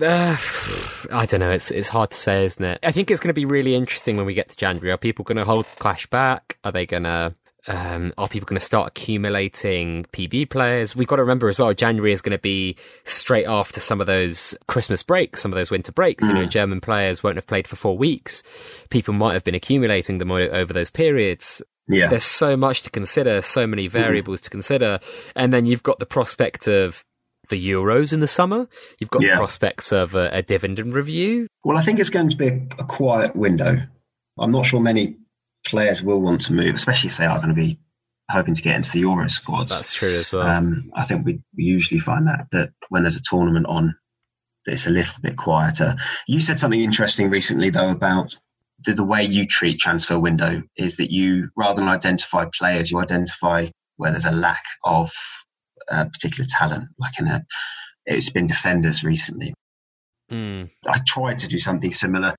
[0.01, 0.37] Uh,
[1.11, 1.51] I don't know.
[1.51, 2.79] It's it's hard to say, isn't it?
[2.83, 4.91] I think it's going to be really interesting when we get to January.
[4.91, 6.57] Are people going to hold clash back?
[6.63, 7.35] Are they going to
[7.67, 10.95] Um, are people going to start accumulating PB players?
[10.95, 14.07] We've got to remember as well, January is going to be straight after some of
[14.07, 16.23] those Christmas breaks, some of those winter breaks.
[16.23, 16.27] Mm.
[16.27, 16.49] You know, mm.
[16.49, 18.41] German players won't have played for four weeks.
[18.89, 21.61] People might have been accumulating them over those periods.
[21.87, 22.07] Yeah.
[22.07, 23.91] There's so much to consider, so many mm.
[23.91, 24.43] variables mm.
[24.45, 24.99] to consider.
[25.35, 27.05] And then you've got the prospect of
[27.51, 28.67] the Euros in the summer.
[28.99, 29.35] You've got yeah.
[29.35, 31.47] the prospects of a, a, dividend review.
[31.63, 33.77] Well, I think it's going to be a, a quiet window.
[34.39, 35.17] I'm not sure many
[35.65, 37.79] players will want to move, especially if they are going to be
[38.31, 39.71] hoping to get into the Euro squads.
[39.71, 40.47] That's true as well.
[40.47, 43.95] Um, I think we, we usually find that that when there's a tournament on,
[44.65, 45.97] it's a little bit quieter.
[46.27, 48.35] You said something interesting recently though about
[48.83, 52.99] the, the way you treat transfer window is that you rather than identify players, you
[52.99, 55.11] identify where there's a lack of
[55.91, 56.89] uh, particular talent.
[56.97, 57.45] Like in a,
[58.05, 59.53] it's been defenders recently.
[60.31, 60.69] Mm.
[60.87, 62.35] I tried to do something similar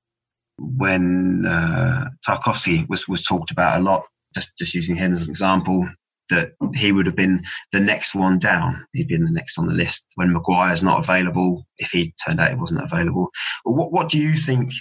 [0.59, 4.05] when uh, Tarkowski was was talked about a lot.
[4.35, 5.87] Just just using him as an example,
[6.31, 8.87] that he would have been the next one down.
[8.95, 11.67] He'd been the next on the list when Maguire's not available.
[11.77, 13.31] If he turned out he wasn't available,
[13.65, 14.73] what what do you think?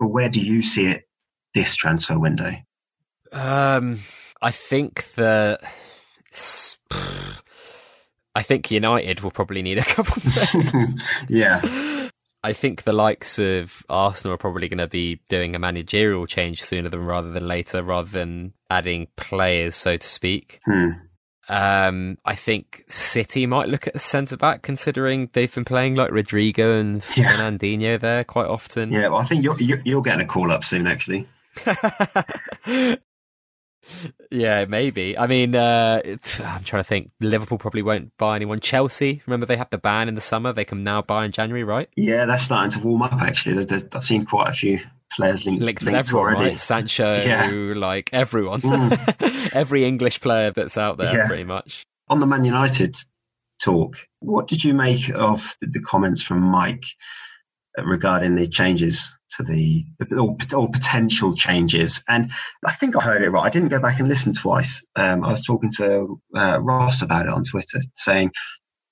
[0.00, 1.04] Or where do you see it
[1.54, 2.52] this transfer window?
[3.32, 4.00] Um,
[4.40, 5.62] I think that.
[8.34, 10.96] I think United will probably need a couple of players.
[11.28, 12.08] yeah.
[12.44, 16.62] I think the likes of Arsenal are probably going to be doing a managerial change
[16.62, 20.60] sooner than rather than later, rather than adding players, so to speak.
[20.64, 20.90] Hmm.
[21.48, 26.10] Um, I think City might look at a centre back, considering they've been playing like
[26.10, 27.36] Rodrigo and yeah.
[27.36, 28.92] Fernandinho there quite often.
[28.92, 31.28] Yeah, well, I think you're, you're getting a call up soon, actually.
[34.30, 35.16] Yeah, maybe.
[35.18, 37.10] I mean, uh, I'm trying to think.
[37.20, 38.60] Liverpool probably won't buy anyone.
[38.60, 40.52] Chelsea, remember they have the ban in the summer.
[40.52, 41.88] They can now buy in January, right?
[41.96, 43.14] Yeah, that's starting to warm up.
[43.14, 44.80] Actually, there's, I've seen quite a few
[45.16, 46.50] players linked, linked with everyone, already.
[46.50, 46.58] right?
[46.58, 47.50] Sancho, yeah.
[47.76, 49.50] like everyone, mm.
[49.52, 51.26] every English player that's out there, yeah.
[51.26, 51.84] pretty much.
[52.08, 52.96] On the Man United
[53.62, 56.84] talk, what did you make of the comments from Mike
[57.78, 62.02] regarding the changes to the or, or, potential changes.
[62.08, 62.32] And
[62.64, 63.44] I think I heard it right.
[63.44, 64.84] I didn't go back and listen twice.
[64.96, 68.32] Um, I was talking to uh, Ross about it on Twitter, saying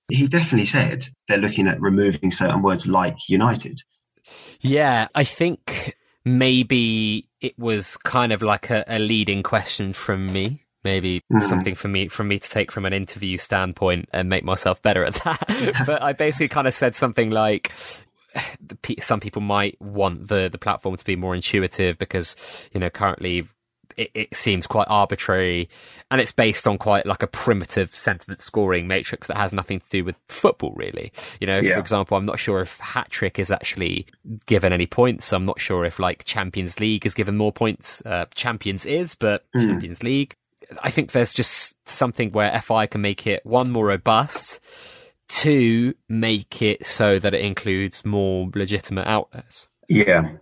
[0.08, 3.80] he definitely said they're looking at removing certain words like United.
[4.60, 10.64] Yeah, I think maybe it was kind of like a, a leading question from me
[10.84, 11.42] maybe mm.
[11.42, 15.04] something for me for me to take from an interview standpoint and make myself better
[15.04, 15.82] at that.
[15.86, 17.72] but I basically kind of said something like,
[19.00, 23.46] some people might want the the platform to be more intuitive because you know currently
[23.96, 25.68] it, it, seems quite arbitrary
[26.10, 29.90] and it's based on quite like a primitive sentiment scoring matrix that has nothing to
[29.90, 31.74] do with football really you know yeah.
[31.74, 34.06] for example i'm not sure if hat trick is actually
[34.46, 38.24] given any points i'm not sure if like champions league is given more points uh,
[38.34, 39.66] champions is but mm.
[39.66, 40.34] champions league
[40.82, 44.60] i think there's just something where fi can make it one more robust
[45.30, 49.68] to make it so that it includes more legitimate outlets.
[49.88, 50.32] Yeah.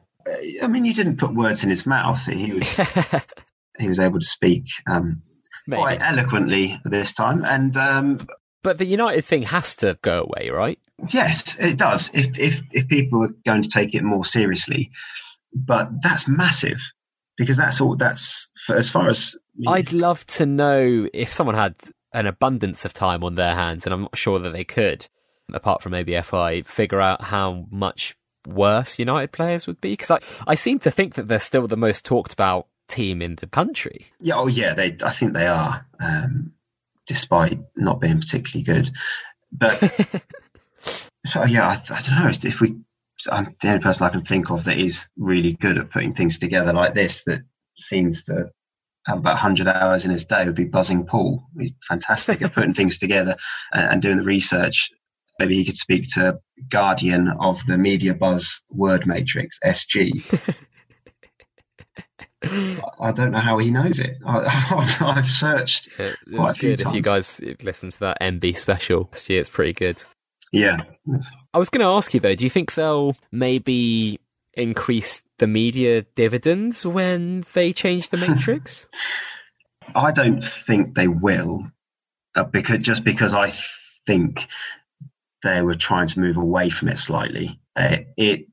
[0.62, 2.20] I mean, you didn't put words in his mouth.
[2.26, 2.76] He was
[3.78, 5.22] he was able to speak um,
[5.70, 8.26] quite eloquently this time, and um,
[8.62, 10.78] but the United thing has to go away, right?
[11.09, 12.11] Yes, it does.
[12.12, 14.91] If if if people are going to take it more seriously,
[15.55, 16.80] but that's massive
[17.39, 17.97] because that's all.
[17.97, 19.34] That's for, as far as
[19.66, 21.74] I'd love to know if someone had
[22.19, 25.07] an abundance of time on their hands, and I'm not sure that they could,
[25.53, 28.16] apart from maybe FI, figure out how much
[28.47, 29.93] worse United players would be.
[29.93, 33.37] Because I, I seem to think that they're still the most talked about team in
[33.37, 34.07] the country.
[34.21, 34.97] Yeah, oh yeah, they.
[35.05, 36.53] I think they are, um,
[37.07, 38.91] despite not being particularly good.
[39.53, 39.79] But
[41.25, 42.77] so yeah, I, I, don't know if we.
[43.31, 46.41] I'm the only person I can think of that is really good at putting things
[46.41, 47.23] together like this.
[47.25, 47.43] That
[47.77, 48.51] seems to
[49.09, 51.43] have about 100 hours in his day would be buzzing Paul.
[51.59, 53.37] He's fantastic at putting things together
[53.73, 54.91] and, and, doing the research.
[55.39, 60.55] Maybe he could speak to Guardian of the Media Buzz Word Matrix, SG.
[63.01, 64.19] I don't know how he knows it.
[64.25, 65.89] I, have searched.
[65.99, 69.41] Yeah, it's good if you guys listen to that MB special year.
[69.41, 70.03] It's pretty good.
[70.53, 70.83] Yeah.
[71.53, 72.35] I was going to ask you though.
[72.35, 74.21] Do you think they'll maybe
[74.59, 78.89] increase the media dividends when they change the matrix?
[79.95, 81.67] I don't think they will,
[82.35, 83.53] uh, because just because I
[84.07, 84.47] think
[85.43, 87.61] they were trying to move away from it slightly.
[87.77, 88.47] Uh, it,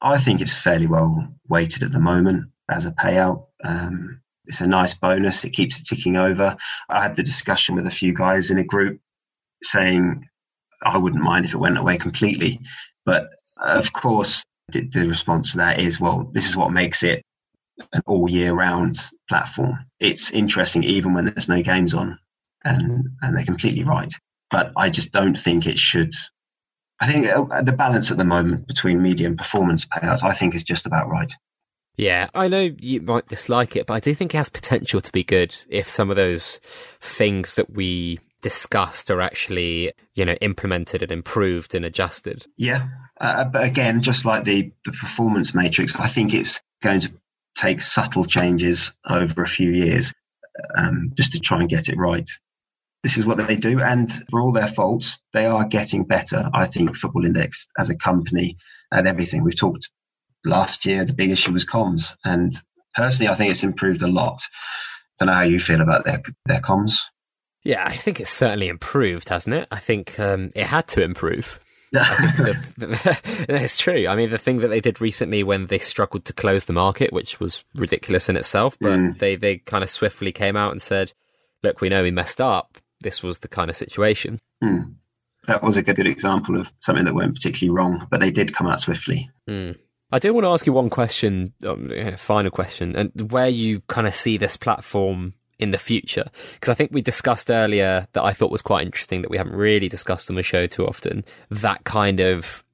[0.00, 3.46] I think it's fairly well weighted at the moment as a payout.
[3.62, 5.44] Um, it's a nice bonus.
[5.44, 6.56] It keeps it ticking over.
[6.88, 9.00] I had the discussion with a few guys in a group
[9.62, 10.28] saying
[10.82, 12.60] I wouldn't mind if it went away completely,
[13.04, 13.28] but
[13.60, 17.22] of course the, response to that is, well, this is what makes it
[17.92, 18.98] an all year round
[19.28, 19.78] platform.
[20.00, 22.18] It's interesting even when there's no games on,
[22.64, 24.12] and and they're completely right.
[24.50, 26.14] But I just don't think it should.
[27.00, 30.64] I think the balance at the moment between media and performance payouts, I think, is
[30.64, 31.32] just about right.
[31.96, 35.12] Yeah, I know you might dislike it, but I do think it has potential to
[35.12, 36.58] be good if some of those
[37.00, 42.46] things that we discussed are actually, you know, implemented and improved and adjusted.
[42.56, 42.88] Yeah,
[43.20, 47.12] uh, but again, just like the the performance matrix, I think it's going to
[47.56, 50.12] take subtle changes over a few years
[50.76, 52.28] um, just to try and get it right.
[53.02, 56.50] This is what they do, and for all their faults, they are getting better.
[56.52, 58.56] I think Football Index as a company
[58.90, 59.88] and everything we've talked
[60.44, 62.16] last year, the big issue was comms.
[62.24, 62.56] And
[62.94, 64.42] personally, I think it's improved a lot.
[65.20, 67.02] I don't know how you feel about their their comms.
[67.64, 69.68] Yeah, I think it's certainly improved, hasn't it?
[69.70, 71.60] I think um, it had to improve.
[71.92, 74.06] it's true.
[74.06, 77.12] I mean, the thing that they did recently when they struggled to close the market,
[77.12, 79.18] which was ridiculous in itself, but mm.
[79.18, 81.12] they, they kind of swiftly came out and said,
[81.62, 82.78] look, we know we messed up.
[83.00, 84.38] This was the kind of situation.
[84.62, 84.94] Mm.
[85.46, 88.54] That was a good, good example of something that went particularly wrong, but they did
[88.54, 89.30] come out swiftly.
[89.48, 89.76] Mm.
[90.10, 94.06] I do want to ask you one question, um, final question, and where you kind
[94.06, 96.30] of see this platform in the future.
[96.54, 99.56] Because I think we discussed earlier that I thought was quite interesting that we haven't
[99.56, 101.24] really discussed on the show too often.
[101.50, 102.64] That kind of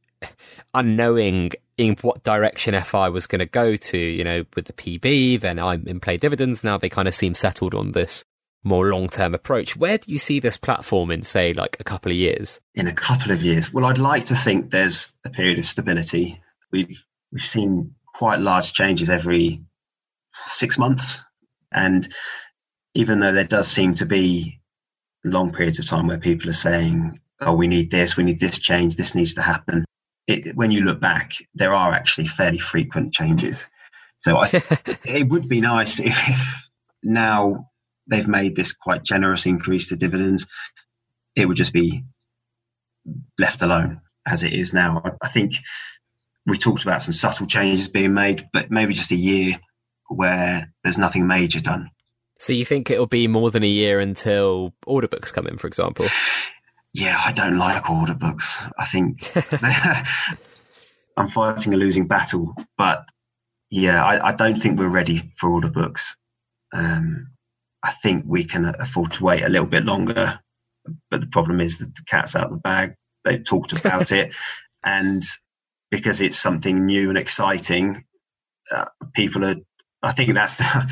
[0.74, 5.40] unknowing in what direction FI was going to go to, you know, with the PB,
[5.40, 6.62] then I'm in play dividends.
[6.62, 8.24] Now they kind of seem settled on this
[8.62, 9.76] more long term approach.
[9.76, 12.60] Where do you see this platform in, say, like a couple of years?
[12.74, 13.72] In a couple of years?
[13.72, 16.40] Well, I'd like to think there's a period of stability.
[16.72, 19.64] We've we've seen quite large changes every
[20.48, 21.22] six months.
[21.72, 22.08] And
[22.94, 24.60] even though there does seem to be
[25.24, 28.58] long periods of time where people are saying, oh, we need this, we need this
[28.58, 29.84] change, this needs to happen.
[30.26, 33.66] It, when you look back, there are actually fairly frequent changes.
[34.18, 34.48] So I,
[35.04, 36.68] it would be nice if, if
[37.02, 37.70] now
[38.06, 40.46] they've made this quite generous increase to dividends,
[41.36, 42.04] it would just be
[43.38, 45.02] left alone as it is now.
[45.22, 45.54] I think
[46.46, 49.58] we talked about some subtle changes being made, but maybe just a year
[50.08, 51.90] where there's nothing major done.
[52.44, 55.66] So you think it'll be more than a year until order books come in, for
[55.66, 56.04] example?
[56.92, 58.62] Yeah, I don't like order books.
[58.78, 59.32] I think
[61.16, 63.06] I'm fighting a losing battle, but
[63.70, 66.18] yeah, I, I, don't think we're ready for order books.
[66.74, 67.28] Um,
[67.82, 70.38] I think we can afford to wait a little bit longer,
[71.10, 72.94] but the problem is that the cat's out of the bag.
[73.24, 74.36] They've talked about it,
[74.84, 75.22] and
[75.90, 78.04] because it's something new and exciting,
[78.70, 78.84] uh,
[79.14, 79.56] people are.
[80.04, 80.88] I think that's I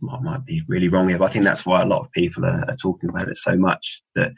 [0.00, 2.64] might be really wrong here, but I think that's why a lot of people are,
[2.68, 4.02] are talking about it so much.
[4.14, 4.32] That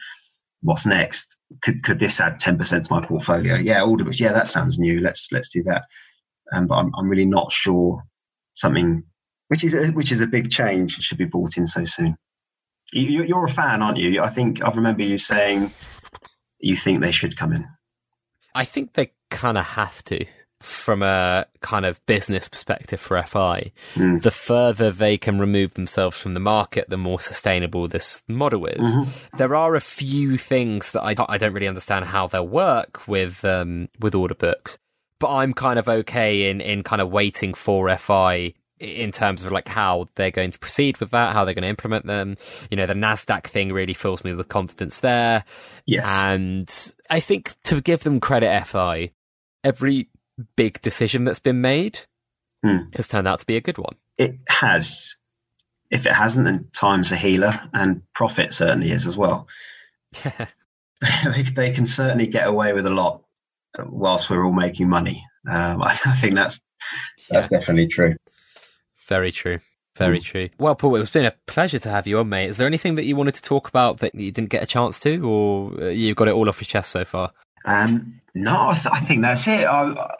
[0.62, 1.36] what's next?
[1.62, 3.56] Could could this add ten percent to my portfolio?
[3.56, 4.20] Yeah, order books.
[4.20, 5.00] Yeah, that sounds new.
[5.00, 5.84] Let's let's do that.
[6.52, 8.02] Um, but I'm I'm really not sure
[8.54, 9.04] something
[9.48, 12.16] which is a, which is a big change should be brought in so soon.
[12.92, 14.22] You, you're a fan, aren't you?
[14.22, 15.72] I think I remember you saying
[16.58, 17.68] you think they should come in.
[18.54, 20.24] I think they kind of have to
[20.60, 23.72] from a kind of business perspective for FI.
[23.94, 24.22] Mm.
[24.22, 28.78] The further they can remove themselves from the market, the more sustainable this model is.
[28.78, 29.36] Mm-hmm.
[29.36, 33.44] There are a few things that I, I don't really understand how they'll work with
[33.44, 34.78] um, with order books,
[35.20, 39.52] but I'm kind of okay in in kind of waiting for FI in terms of
[39.52, 42.36] like how they're going to proceed with that, how they're going to implement them.
[42.70, 45.44] You know, the Nasdaq thing really fills me with confidence there.
[45.84, 49.12] Yes, and I think to give them credit, FI,
[49.64, 50.08] every
[50.56, 52.00] big decision that's been made
[52.62, 52.78] hmm.
[52.94, 53.96] has turned out to be a good one.
[54.18, 55.16] It has.
[55.90, 59.46] If it hasn't, then time's a healer, and profit certainly is as well.
[60.24, 63.22] they, they can certainly get away with a lot
[63.84, 65.24] whilst we're all making money.
[65.48, 66.60] Um, I, I think that's
[67.30, 67.58] that's yeah.
[67.58, 68.16] definitely true.
[69.06, 69.60] Very true.
[69.96, 70.24] Very mm.
[70.24, 70.48] true.
[70.58, 72.48] Well, Paul, it's been a pleasure to have you on, mate.
[72.48, 75.00] Is there anything that you wanted to talk about that you didn't get a chance
[75.00, 77.32] to, or uh, you've got it all off your chest so far?
[77.64, 79.66] Um, no, I, th- I, think that's it.
[79.66, 80.16] I,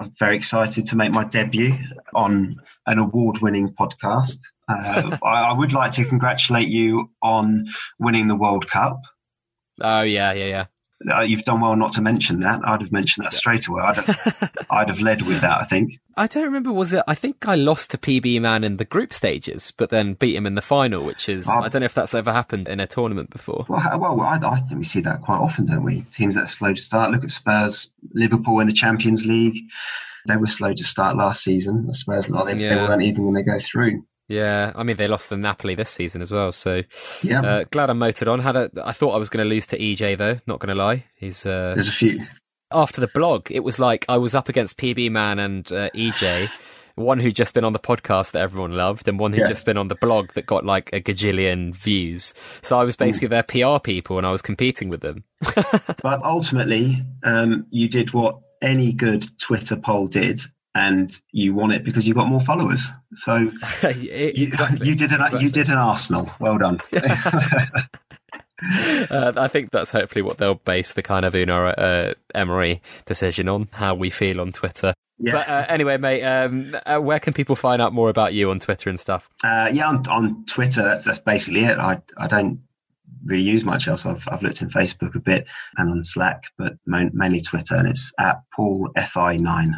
[0.00, 1.76] am very excited to make my debut
[2.14, 4.38] on an award-winning podcast.
[4.68, 7.68] Uh, I, I, would like to congratulate you on
[7.98, 9.00] winning the World Cup.
[9.80, 10.64] Oh yeah, yeah, yeah
[11.10, 12.60] uh, you've done well not to mention that.
[12.64, 13.38] I'd have mentioned that yeah.
[13.38, 13.82] straight away.
[13.82, 15.60] I'd have, I'd have led with that.
[15.60, 16.00] I think.
[16.16, 16.72] I don't remember.
[16.72, 17.02] Was it?
[17.06, 20.46] I think I lost to PB Man in the group stages, but then beat him
[20.46, 22.86] in the final, which is um, I don't know if that's ever happened in a
[22.86, 23.66] tournament before.
[23.68, 26.02] Well, well I, I, think we see that quite often, don't we?
[26.12, 27.10] Teams that are slow to start.
[27.10, 29.64] Look at Spurs, Liverpool in the Champions League.
[30.26, 31.92] They were slow to start last season.
[31.92, 32.74] Spurs, they, yeah.
[32.74, 34.04] they weren't even when they go through.
[34.28, 36.82] Yeah, I mean they lost to Napoli this season as well, so
[37.22, 37.42] yeah.
[37.42, 38.40] Uh, glad I'm motored on.
[38.40, 40.38] Had a, I thought I was going to lose to EJ though.
[40.46, 42.26] Not going to lie, he's uh, there's a few.
[42.72, 46.50] After the blog, it was like I was up against PB Man and uh, EJ,
[46.94, 49.48] one who'd just been on the podcast that everyone loved, and one who'd yeah.
[49.48, 52.32] just been on the blog that got like a gajillion views.
[52.62, 53.42] So I was basically Ooh.
[53.42, 55.24] their PR people, and I was competing with them.
[56.02, 60.40] but ultimately, um, you did what any good Twitter poll did,
[60.74, 62.88] and you won it because you got more followers.
[63.14, 64.38] So exactly.
[64.38, 64.52] you,
[64.82, 65.42] you did an exactly.
[65.42, 66.30] you did an Arsenal.
[66.40, 66.80] Well done.
[69.10, 73.48] Uh, I think that's hopefully what they'll base the kind of Unai uh, Emery decision
[73.48, 74.94] on, how we feel on Twitter.
[75.18, 75.32] Yeah.
[75.32, 78.60] But uh, anyway, mate, um, uh, where can people find out more about you on
[78.60, 79.28] Twitter and stuff?
[79.42, 81.78] Uh, yeah, on, on Twitter, that's, that's basically it.
[81.78, 82.60] I, I don't
[83.24, 84.06] really use much else.
[84.06, 85.46] I've, I've looked in Facebook a bit
[85.76, 89.74] and on Slack, but mainly Twitter, and it's at Paul Fi9.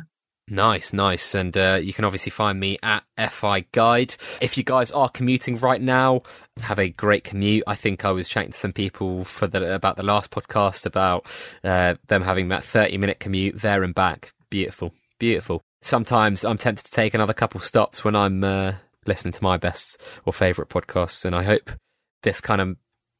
[0.48, 1.34] Nice, nice.
[1.34, 4.14] And uh, you can obviously find me at FI Guide.
[4.40, 6.22] If you guys are commuting right now,
[6.60, 7.64] have a great commute.
[7.66, 11.26] I think I was chatting to some people for the about the last podcast about
[11.64, 14.32] uh, them having that 30 minute commute there and back.
[14.48, 15.62] Beautiful, beautiful.
[15.82, 18.74] Sometimes I'm tempted to take another couple stops when I'm uh,
[19.04, 21.72] listening to my best or favourite podcasts, and I hope
[22.22, 22.76] this kind of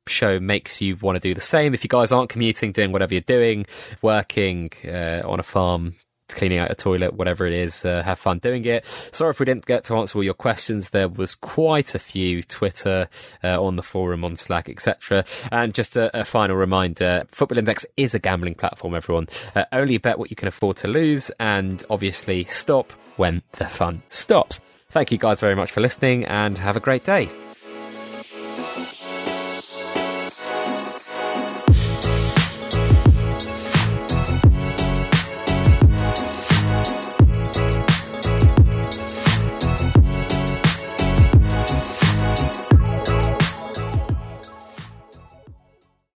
[0.09, 1.75] show makes you want to do the same.
[1.75, 3.67] If you guys aren't commuting, doing whatever you're doing,
[4.01, 5.97] working uh, on a farm,
[6.35, 8.85] cleaning out a toilet, whatever it is, uh, have fun doing it.
[9.13, 10.91] Sorry if we didn't get to answer all your questions.
[10.91, 13.09] There was quite a few Twitter,
[13.43, 15.25] uh, on the forum, on Slack, etc.
[15.51, 19.29] And just a, a, final reminder, Football Index is a gambling platform, everyone.
[19.55, 24.03] Uh, only bet what you can afford to lose and obviously stop when the fun
[24.09, 24.61] stops.
[24.91, 27.29] Thank you guys very much for listening and have a great day.